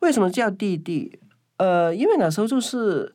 [0.00, 1.18] 为什么叫弟弟？
[1.56, 3.14] 呃，因为那时候就是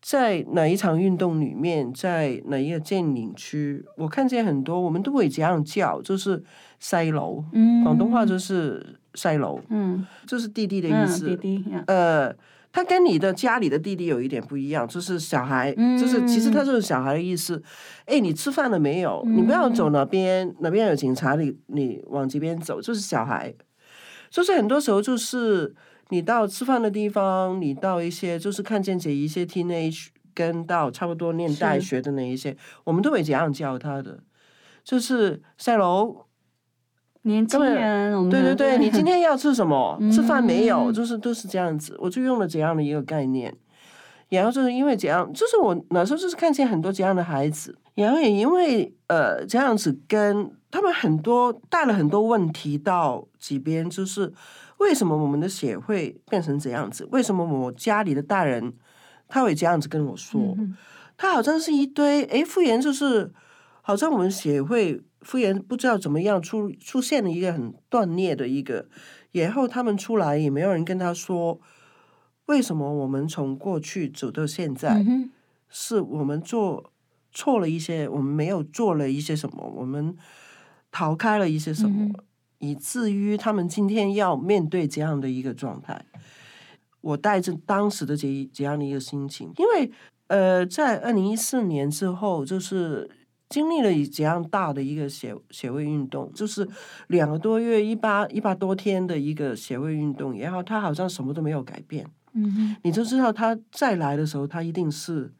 [0.00, 6.42] 在哪一场运动里面，在哪一个占领区，我看见很多，我们都会这样叫，就是
[6.78, 11.26] 塞楼，嗯，广东话就是塞楼，嗯就是弟弟的意嗯，思。
[11.26, 12.32] 弟弟，呃，
[12.70, 17.60] 他跟你的家里的弟弟有一点不一样，就是小孩，嗯就是其实他就是小孩的意思。
[18.06, 19.22] 哎，你吃饭了没有？
[19.26, 23.52] 你不要走哪边，哪边有警察，你你往这边走，就是小孩。
[24.30, 25.74] 就是很多时候就是
[26.10, 34.20] 你到吃饭的地方，你到一些就是看见这一些 teenage 跟到差不多念大学的那一些，我们都会这样叫他的，
[34.84, 36.24] 就是赛楼。
[37.22, 39.98] 年轻人，我们对对对，你今天要吃什么？
[40.10, 40.90] 吃饭没有？
[40.90, 43.54] 嗯就是都是这样子，我就用了这样的一个概念。
[44.30, 54.32] 然后就是因为这样，就是我那时候就是看见很多这样的孩子，然后也因为呃这样子跟他们很多带了很多问题到这边，就是
[54.78, 57.06] 为什么我们的血会变成这样子？
[57.12, 58.74] 为什么我家里的大人
[59.28, 60.54] 他会这样子跟我说？
[60.58, 60.76] 嗯
[61.20, 63.32] 他好像是一堆哎，复原就是
[63.82, 68.86] 好像我们血会复原不知道怎么样出出现了一个很断裂的一个，
[69.32, 71.60] 然后他们出来也没有人跟他说，
[72.46, 75.28] 为什么我们从过去走到现在，嗯
[75.68, 76.92] 是我们做
[77.32, 80.16] 错了一些，我们没有做了一些什么，我们
[80.92, 82.14] 逃开了一些什么，嗯
[82.58, 86.04] 以至于他们今天要面对这样的一个状态。
[87.00, 89.90] 我带着当时的这一这样的一个心情，因为
[90.26, 93.08] 呃，在二零一四年之后，就是
[93.48, 96.68] 经历了这样大的一个协协会运动，就是
[97.06, 102.04] 两个多月、一八一百多天的一个协会运动，然后他好像什么都没有改变。
[102.32, 105.32] 嗯哼你就知道他再来的时候，他一定是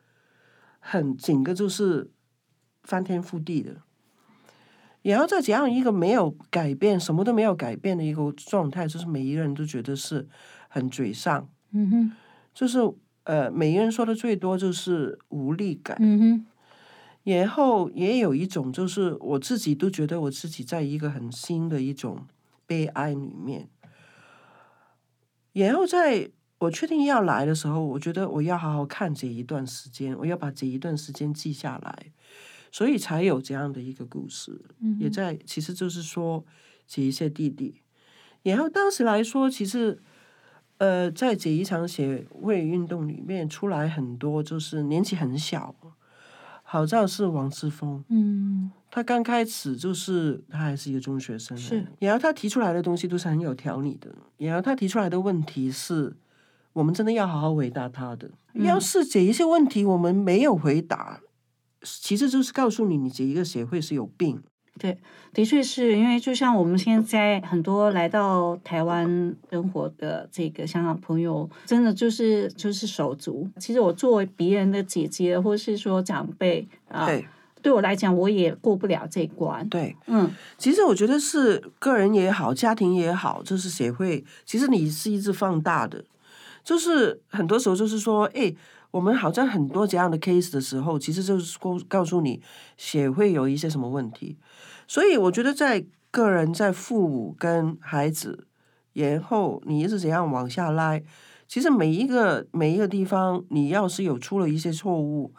[0.78, 2.08] 很整个就是
[2.84, 3.82] 翻天覆地的。
[5.02, 10.26] 然后在这样一个没有改变、什么都没有改变的一个状态，就是每一个人都觉得是
[10.68, 12.12] 很沮丧，嗯哼
[12.52, 12.78] 就是
[13.24, 15.96] 呃，每一个人说的最多就是无力感。
[16.00, 16.46] 嗯哼
[17.24, 22.26] 然后也有一种就是我自己都觉得我自己在一个很新的一种
[22.66, 23.68] 悲哀里面。
[25.52, 32.06] 然后在我确定要来的时候，我觉得我要好好看这一段时间，我要把这一段时间记下来，
[32.70, 34.60] 所以才有这样的一个故事。
[34.80, 36.44] 嗯也在其实就是说
[36.86, 37.80] 这一些弟弟。
[38.42, 40.00] 然后当时来说，其实
[40.78, 45.74] 呃，在这一场协会运动里面出来很多，就是年纪很小，
[46.62, 56.16] 好像是王志峰，嗯他刚开始就是他还是一个中学生，是，然后他提出来的东西都是很有条理的，然后他提出来的问题是
[56.72, 58.30] 我们真的要好好回答他的。
[58.54, 61.20] 嗯要是这一些问题我们没有回答，
[61.82, 64.42] 其实就是告诉你，你这一个协会是有病。
[64.78, 64.96] 对，
[65.34, 73.50] 的确是因为就像我们现在很多来到台湾生活的这个香港朋友，真的就是就是手足。
[73.58, 77.26] 其实我作为别人的姐姐，或是说长辈啊，对
[77.60, 79.68] 对我来讲，我也过不了这关。
[79.68, 86.04] 对，嗯其实我觉得是个人也好，家庭也好，就是协会，其实你是一直放大的，
[86.62, 88.54] 就是很多时候就是说，哎，
[88.90, 92.40] 我们好像很多这样的 case 的时候，其实就是告告诉你
[92.76, 94.38] 血会有一些什么问题，
[94.86, 98.46] 所以我觉得在个人、在父母跟孩子，
[98.94, 100.98] 然后你一直怎样往下拉，
[101.46, 105.34] 其实每一个每一个地方，你要是有出了一些错误，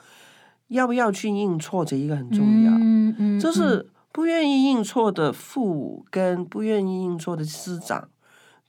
[0.68, 2.72] 要不要去认错，这一个很重要。
[2.72, 8.10] 嗯嗯，就是不愿意认错的父母，跟不愿意认错的师长，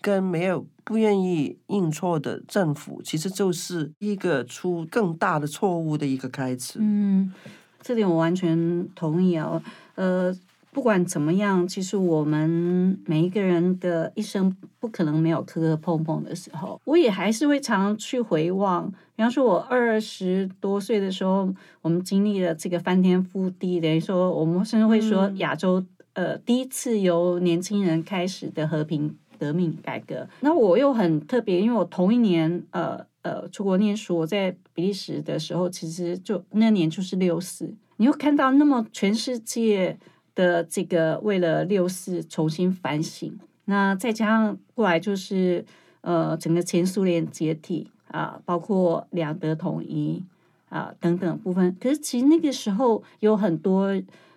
[0.00, 6.78] 跟没有不愿意认错的政府，其实就是一个出更大的错误的一个开始。
[6.80, 7.32] 嗯，
[7.80, 9.62] 这点我完全同意啊。
[9.94, 10.34] 呃，
[10.72, 16.80] 不管怎么样，其实我们每一个人的一生不可能没有磕磕碰碰的时候。
[16.84, 25.84] 我也还是会常常去回望，比方说，我二十多岁的时候，我们经历了这个翻天覆地，等于说，我们甚至会说亚洲
[26.14, 30.28] 呃第一次由年轻人开始的和平革命改革。
[30.40, 37.74] 那我又很特别，因为我同一年呃呃出国念书，我在比利时的时候，其实就那年就是六四。
[37.96, 39.98] 你又看到那么全世界
[40.34, 45.64] 的这个为了六四重新反省，那再加上过来就是
[46.02, 50.22] 呃整个前苏联解体啊，包括两德统一
[50.68, 51.76] 啊等等部分。
[51.80, 53.88] 可是其实那个时候有很多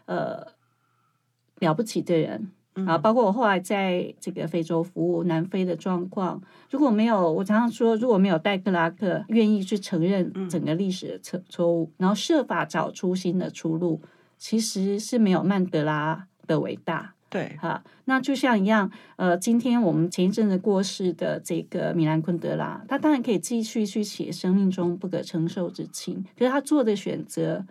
[0.05, 0.47] 呃
[1.59, 2.51] 了不起的人
[2.87, 14.01] 啊，包括我后来在这个非洲服务南非的状况，如果没有我常常说，如果没有戴克拉克愿意去承认整个历史的错错误，然后设法找出新的出路，
[14.37, 17.13] 其实是没有曼德拉的伟大。
[17.29, 27.65] 对，哈，那就像一样，呃，今天我们前一阵子过世的这个米兰昆德拉，他当然可以继续去写生命中不可承受之轻，可是他做的选择，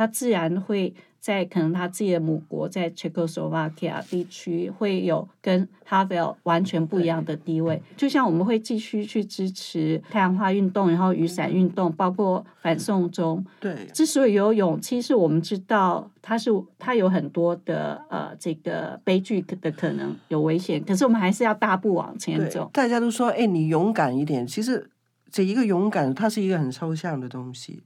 [0.00, 7.82] 他自然会在可能他自己的母国在 Czechoslovakia 地区会有跟哈维尔完全不一样的地位。
[7.98, 13.44] 就像我们会继续去支持太阳花运动，然后雨伞运动，包括反送中。
[13.60, 22.70] 对，之所以有勇气，是我们知道它是它有很多的呃这个悲剧的可能有危险，可是我们还是要大步往前走，。
[22.72, 24.46] 大家都说，哎，你勇敢一点。
[24.46, 24.88] 其实
[25.30, 27.82] 这一个勇敢，它是一个很抽象的东西，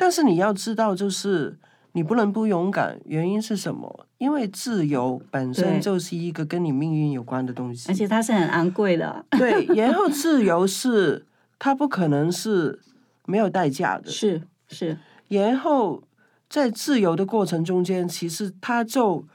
[0.00, 1.58] 但是你要知道，就是
[1.92, 2.98] 你不能不勇敢。
[3.04, 4.06] 原因是什么？
[4.16, 7.94] 因为自由本身就是一个跟你命运有关的东西而。
[7.94, 11.26] 且它是很昂贵的，对，然后自由是
[11.58, 12.80] 它不可能是
[13.26, 14.08] 没有代价的。
[14.10, 14.98] 是是，
[15.28, 16.02] 然后
[16.48, 19.26] 在自由的过程中间，其实它就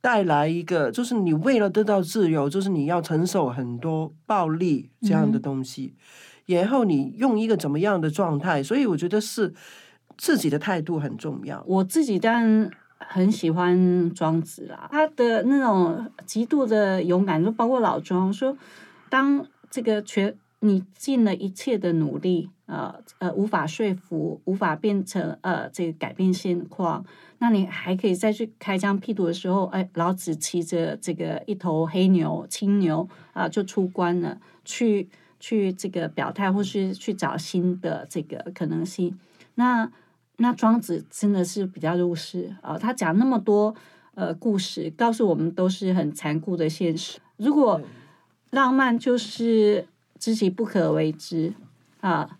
[0.00, 5.94] 带来一个，就是你为了得到自由，就是你要承受很多暴力这样的嗯东西，
[6.46, 9.52] 然后你用一个怎么样的状态，所以我觉得是
[10.20, 11.64] 自己的态度很重要。
[11.66, 18.54] 我自己当然很喜欢庄子啦，他的那种极度的勇敢，就包括老庄说，
[19.08, 27.02] 当这个全你尽了一切的努力，呃呃，无法说服，无法变成呃这个改变现况，
[27.38, 35.08] 那你还可以再去开疆辟土的时候，哎，老子骑着这个一头黑牛、青牛啊、就出关了，去
[35.40, 39.18] 去这个表态，或是去找新的这个可能性。
[39.54, 39.90] 那
[40.42, 43.74] 那庄子真的是比较入世啊、他讲那么多
[44.14, 47.18] 呃故事，告诉我们都是很残酷的现实。
[47.36, 47.80] 如果
[48.50, 49.86] 浪漫就是
[50.18, 51.52] 知己不可为之
[52.00, 52.38] 啊，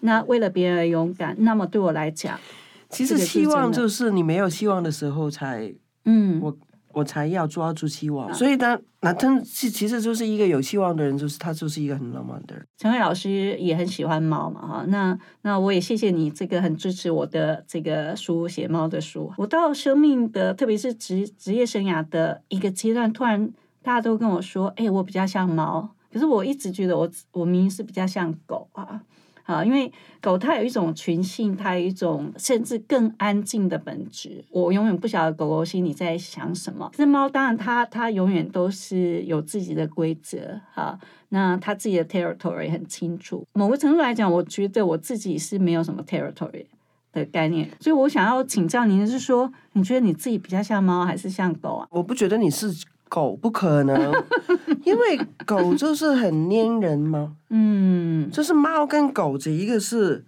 [0.00, 2.40] 那为了别人而勇敢，那么对我来讲，
[2.88, 5.72] 其实希望就是你没有希望的时候才
[6.06, 6.56] 嗯，我
[6.92, 8.32] 我才要抓住希望。
[8.32, 12.66] 所以呢，那他其其实就是一个有希望的人，就是他就是一个很浪漫的人。
[12.76, 19.32] 陈慧老师也很喜欢猫嘛，哈，那那我也谢谢你这个很支持我的这个书写猫的书。
[19.36, 29.02] 我到生命的，特别是职职业生涯的一个阶段，突然大家都跟我说，哎、我比较像猫，可是我一直觉得我我明明是比较像狗啊。
[29.44, 29.90] 啊，因为
[30.20, 34.44] 狗它有一种群性，它有一种甚至更安静的本质。
[34.50, 36.90] 我永远不晓得狗狗心里在想什么。
[36.94, 40.98] 这猫当然它它永远都是有自己的规则哈、
[41.30, 43.44] 那它自己的 territory 很清楚。
[43.52, 46.66] 某个程度来讲，我觉得我自己是没有什么 territory
[47.12, 51.86] 的概念，所以我想要请教您的是说，你觉得你自己比较像猫还是像狗啊？
[51.90, 52.72] 我不觉得你是
[53.12, 54.10] 狗，不可能，
[54.84, 57.36] 因为狗就是很粘人嘛。
[57.50, 60.24] 嗯，就是猫跟狗这一个是，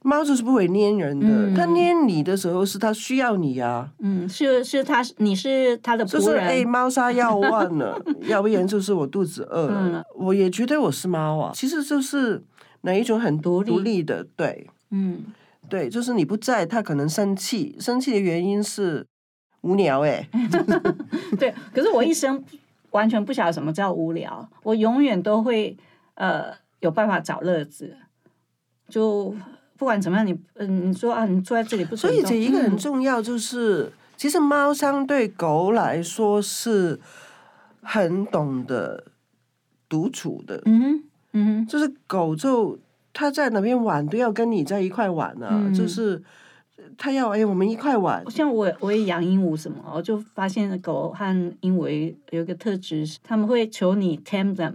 [0.00, 1.54] 猫就是不会粘人的，嗯。
[1.54, 9.98] 它粘你的时候是它需要你啊，嗯，是是它，你是它的仆人，就是哎，猫砂要忘了， 要不然就是我肚子饿了。
[9.98, 10.04] 嗯。
[10.16, 12.42] 我也觉得我是猫啊，其实就是
[12.80, 14.66] 哪一种很独立独立的，对。
[14.90, 15.24] 嗯。
[15.68, 19.04] 对，就是你不在，它可能生气，生气的原因是
[19.64, 20.28] 无聊哎、
[21.40, 22.44] 对，可是我一生
[22.90, 25.74] 完全不晓得什么叫无聊，我永远都会
[26.14, 27.96] 呃有办法找乐子，
[28.90, 29.34] 就
[29.78, 37.00] 不管怎么样，你嗯、你说啊，你坐在这里不所以这一个很嗯重要，就是、其实猫相对狗来说是
[37.82, 39.04] 很懂得
[39.88, 41.02] 独处的，嗯哼
[41.32, 41.66] 嗯哼。
[41.66, 42.78] 就是狗就
[43.14, 45.72] 它在哪边玩都要跟你在一块玩啊，嗯。
[45.72, 46.22] 就是
[46.98, 54.72] 它要哎我们一块玩，像我我也养鹦鹉什么，我就发现狗和鹦鹉有一个特质，他们会求你 tame them，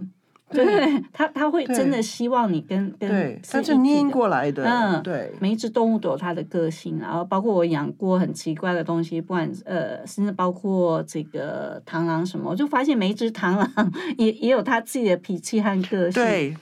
[0.50, 1.02] 对。
[1.12, 16.56] 他他会真的希望你跟跟他，是它是粘一体的过来的，嗯对，每一只动物都有它的个性，然后包括我养过很奇怪的东西，不管呃，甚至包括这个螳螂什么，我就发现每一只螳螂 也也有它自己的脾气和个性。，对，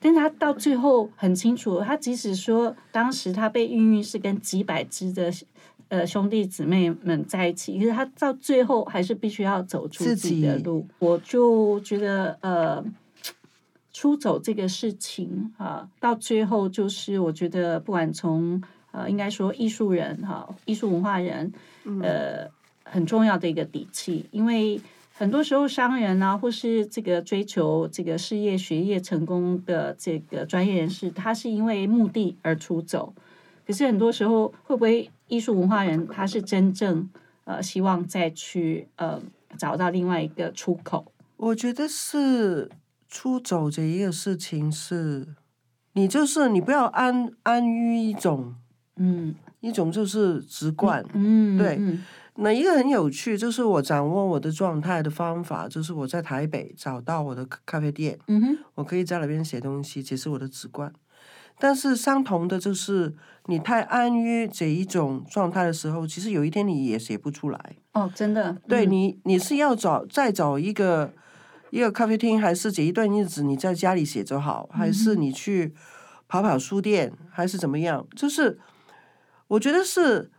[0.00, 5.32] 但是它到最后很清楚，他即使说当时他被孕育是跟几百只的
[5.88, 10.86] 呃兄弟姊妹们在一起，可是他到最后还是必须要走出自自己的路。
[10.98, 12.84] 我就觉得呃。
[13.90, 21.52] 出走这个事情啊，到最后就是我觉得，不管从呃，应该说艺术人哈、艺术文化人，
[22.00, 22.48] 呃，
[22.84, 24.80] 很重要的一个底气，因为
[25.18, 33.12] 很多时候商人啊，或是这个追求这个事业、学业成功的这个专业人士，他是因为目的而出走。
[33.66, 37.10] 可是很多时候，会不会艺术文化人他是真正
[37.42, 39.20] 呃希望再去呃
[39.56, 41.12] 找到另外一个出口？
[41.36, 42.70] 我觉得是
[43.08, 45.26] 出走这一个事情是，
[45.94, 48.54] 你就是你不要安安于一种
[48.94, 51.04] 嗯一种就是直观。
[51.12, 52.04] 嗯，对嗯
[52.40, 60.92] 那一个很有趣，就是我掌握我的状态的方法，就是我在台北找到我的咖咖啡店，嗯哼，我可以在那边写东西，解释我的直观。
[61.58, 63.12] 但是相同的就是，
[63.46, 67.76] 你太安于这一种状态的时候，其实有一天你也写不出来。
[67.94, 71.12] 哦，真的，嗯对你，你是要找再找一个
[71.70, 75.74] 一个咖啡厅，还是这一段日子你在家里写就好，还是你去
[76.28, 78.06] 跑跑书店，还是怎么样？
[78.14, 78.60] 就是
[79.48, 80.30] 我觉得是，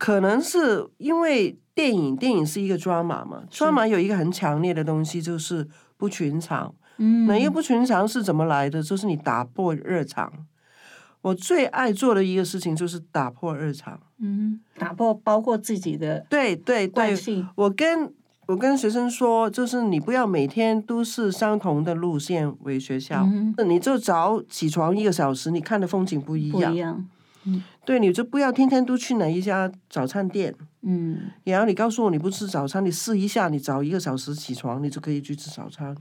[0.00, 6.74] 可能是因为电影，电影是一个 drama 嘛，drama 有一个很强烈的东西就是不寻常。
[6.96, 8.82] 嗯，那一个不寻常是怎么来的？
[8.82, 10.32] 就是你打破日常。
[11.20, 14.00] 我最爱做的一个事情就是打破日常。
[14.20, 17.14] 嗯，打破包括自己的对对对，
[17.54, 18.10] 我跟
[18.46, 26.70] 我跟学生说，就是你不要每天都是相同的路线回学校，嗯你就早起床一个小时，你看的风景不一样。
[26.70, 27.06] 不一样，
[27.90, 35.92] 对，你就不要天天都去哪一家早餐店，嗯然后你告诉我你不吃早餐，你试一下，你早一个小时起床，你就可以去吃早餐。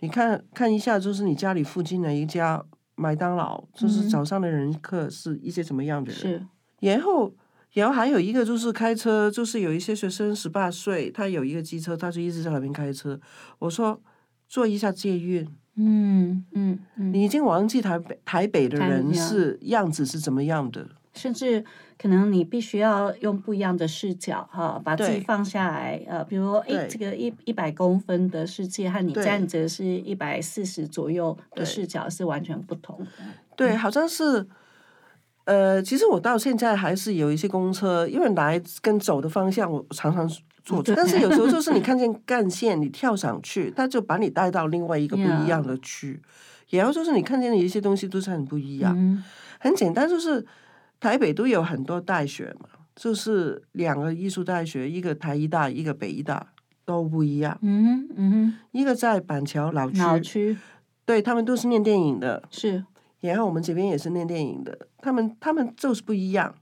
[0.00, 2.62] 你看看一下，就是你家里附近的一家
[2.94, 6.20] 麦当劳，就是嗯早上的人客是一些什么样的人？
[6.20, 6.46] 是，
[6.80, 7.32] 然后，
[7.72, 13.18] 然后还有一个就是开车，就是有一些学生十八岁，他有一个机车，他就一直在那边开车。
[13.60, 13.98] 我说
[14.46, 20.86] 坐一下借运，嗯嗯嗯，你已经忘记台北台北的人是样子是怎么样的。
[21.14, 21.64] 甚至
[21.96, 33.06] 可能你必须要用不一样的视角哈，把自己放下来，呃，比如说，哎，这个一一百公分的世界和你站着是一百四十左右的视角是完全不同的。
[33.56, 34.46] 对，好像是，
[35.44, 40.28] 呃，其实我到现在还是有一些公车，因为来跟走的方向我常常
[40.64, 46.20] 坐错，但是有时候就是你看见干线，你跳上去，它就把你带到另外一个不一样的区。
[46.70, 49.22] 然后就是你看见的一些东西都是很不一样，嗯。
[49.60, 50.44] 很简单，就是
[51.04, 56.54] 台北都有很多大学嘛，就是两个艺术大学，一个台医大，一个北医大，
[56.86, 57.58] 都不一样。
[57.60, 60.56] 嗯哼嗯一个在板桥老哼，区，
[61.04, 62.82] 对他们都是念电影的，是。
[63.20, 66.54] 然后我们这边也是念电影的，他们他们就是不一样，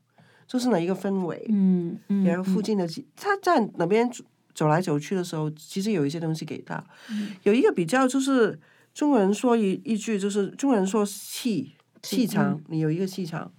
[0.49, 7.31] 就是哪一个氛围，嗯嗯，然后附嗯近的几他在哪边走走来走去的时候，其实有一些东西给他，嗯。
[7.45, 8.59] 有一个比较就是
[8.93, 13.53] 中国人说一一句就是中国人说气气场，你有一个气场，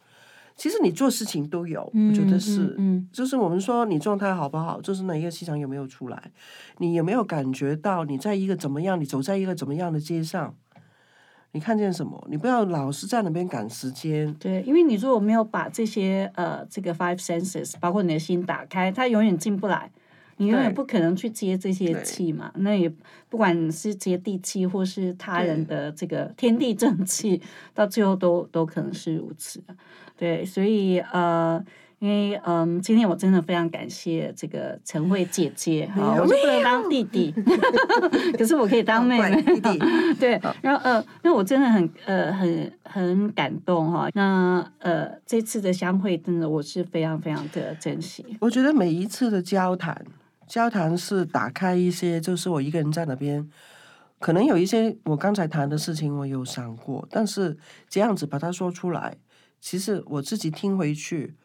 [0.64, 2.74] 其实你做事情都有，我觉得是。
[2.78, 6.32] 嗯就是我们说你状态好不好，就是哪一个气场有没有出来，
[6.78, 10.56] 你有没有感觉到你在一个怎么样，你走在一个怎么样的街上，
[11.52, 12.26] 你看见什么？
[12.30, 14.34] 你不要老是在那边赶时间。
[14.36, 19.92] 对，因为你如果没有把这些呃这个 five senses，包括你的心打开，它永远进不来。
[20.38, 22.92] 你永远不可能去接这些对气嘛，那也
[23.30, 27.42] 不管是接地气或是他人的这个天地正气，
[27.74, 29.64] 到最后都都可能是如此。
[30.16, 31.64] 对，所以呃，
[32.00, 37.34] 因为嗯，今天我真的非常感谢这个陈慧姐姐哈，我就不能当弟弟，
[38.38, 39.42] 可是我可以当妹妹。
[39.42, 39.80] 弟弟，
[40.20, 44.08] 对，然后呃，那我真的很呃很很感动哈。
[44.14, 48.24] 那呃，这次的相会真的我是非常非常的珍惜。
[48.40, 50.06] 我觉得每一次的交谈，
[50.48, 53.50] 交谈是打开一些，就是我一个人在那边，
[54.20, 57.58] 可能有一些我刚才谈的事情我有想过，但是
[57.90, 59.18] 这样子把它说出来，
[59.60, 61.36] 其实我自己听回去，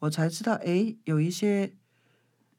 [0.00, 1.72] 我才知道，诶，有一些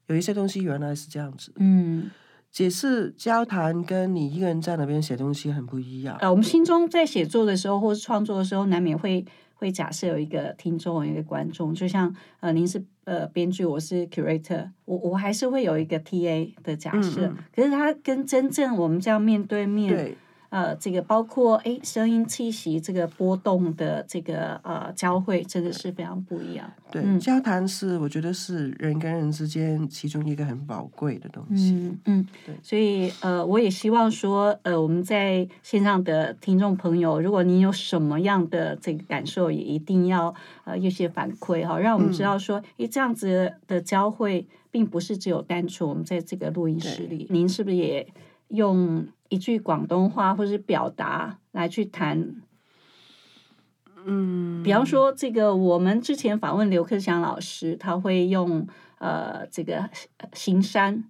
[0.07, 1.53] 有一些东西原来是这样子。
[1.57, 2.09] 嗯
[2.51, 6.15] 解释交谈跟你一个人在那边写东西很不一样。
[6.21, 11.73] 呃，我们心中在写作的时候，或是创作的时候，难免会会假设有一个听众，有一个观众。
[11.73, 17.27] 就像呃，您是呃编剧，我是 curator，我我还是会有一个 TA 的假设。
[17.27, 20.17] 嗯嗯可是它跟真正我们这样面对面，对，
[20.53, 26.71] 呃，这个包括哎声音气息这个波动的这个呃交汇，真的是非常不一样。
[26.91, 31.73] 对，嗯交谈是我觉得是人跟人之间其中一个很宝贵的东西。
[31.73, 40.31] 嗯嗯对，所以呃，我也希望说，呃，我们在线上的听众朋友，如果您有什么样的这个感受，也一定要
[40.65, 48.07] 呃有些反馈哈，让我们知道说，诶，这样子的交汇，并不是只有单纯我们在这个录音室里，您是不是也
[48.49, 52.35] 用一句广东话或是表达来去谈？
[54.05, 58.67] 嗯，比方说，这个我们之前访问刘克祥老师，他会用
[58.99, 61.05] 呃这个呃行山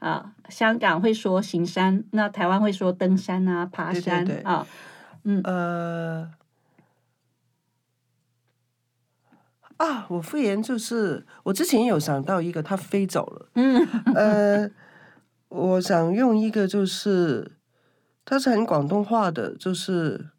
[0.00, 4.66] 啊，香港会说行山，那台湾会说登山啊、爬山啊，
[5.24, 6.30] 嗯呃，
[9.76, 13.48] 啊，我复言就是我之前有想到一个，他飞走了。
[13.54, 14.70] 嗯呃，
[15.50, 17.52] 我想用一个就是，
[18.24, 20.30] 它是很广东话的，就是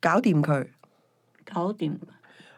[0.00, 0.68] 搞掂佢，
[1.44, 1.98] 搞定，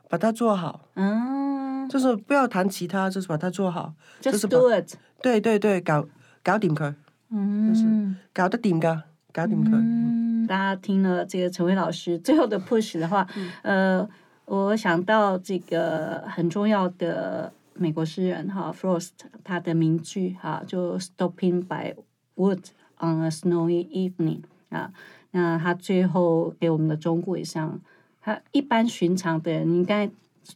[0.09, 3.95] 把它做好，嗯就是不要谈其他，就是把它做好。
[4.21, 6.07] 就，just 是 do it，对对对，搞
[6.45, 6.95] 搞掂佢，
[7.31, 8.17] 嗯。
[8.33, 9.71] 搞得掂噶，搞掂佢。
[9.73, 13.27] 嗯，大家听了这个陈伟老师最后的 push 的话，
[13.63, 14.09] 呃，
[14.47, 19.11] 我想到这个很重要的美国诗人哈 Frost
[19.45, 21.95] 他的名句哈，就 Stopping by
[22.37, 22.65] wood
[22.99, 24.93] on a snowy evening 啊，
[25.31, 27.81] 那他最后给我们的忠告上，
[28.21, 30.11] 他一般寻常的人，应该。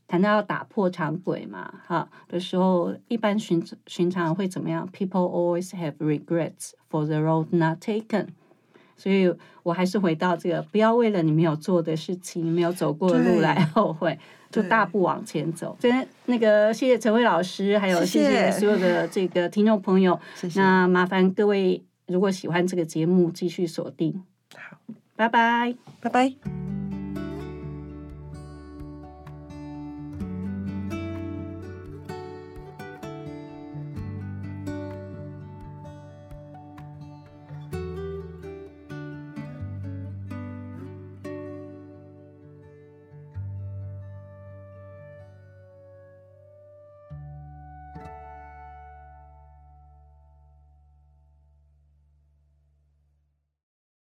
[0.09, 8.29] 谈到要打破常轨嘛，哈的时候，一般寻寻常会怎么样？People always have regrets for the road not taken。
[8.97, 14.19] 所以我还是回到这个，不要为了你没有做的事情、没有走过的路来后悔，
[14.63, 15.77] 就大步往前走。
[15.81, 20.19] 今天那个，谢谢陈慧老师，还有谢谢谢谢所有的这个听众朋友。
[20.35, 20.61] 谢谢。
[20.61, 24.23] 那麻烦各位，如果喜欢这个节目，继续锁定。
[24.55, 24.79] 好，
[25.17, 25.75] 拜拜。
[26.01, 26.84] 拜拜。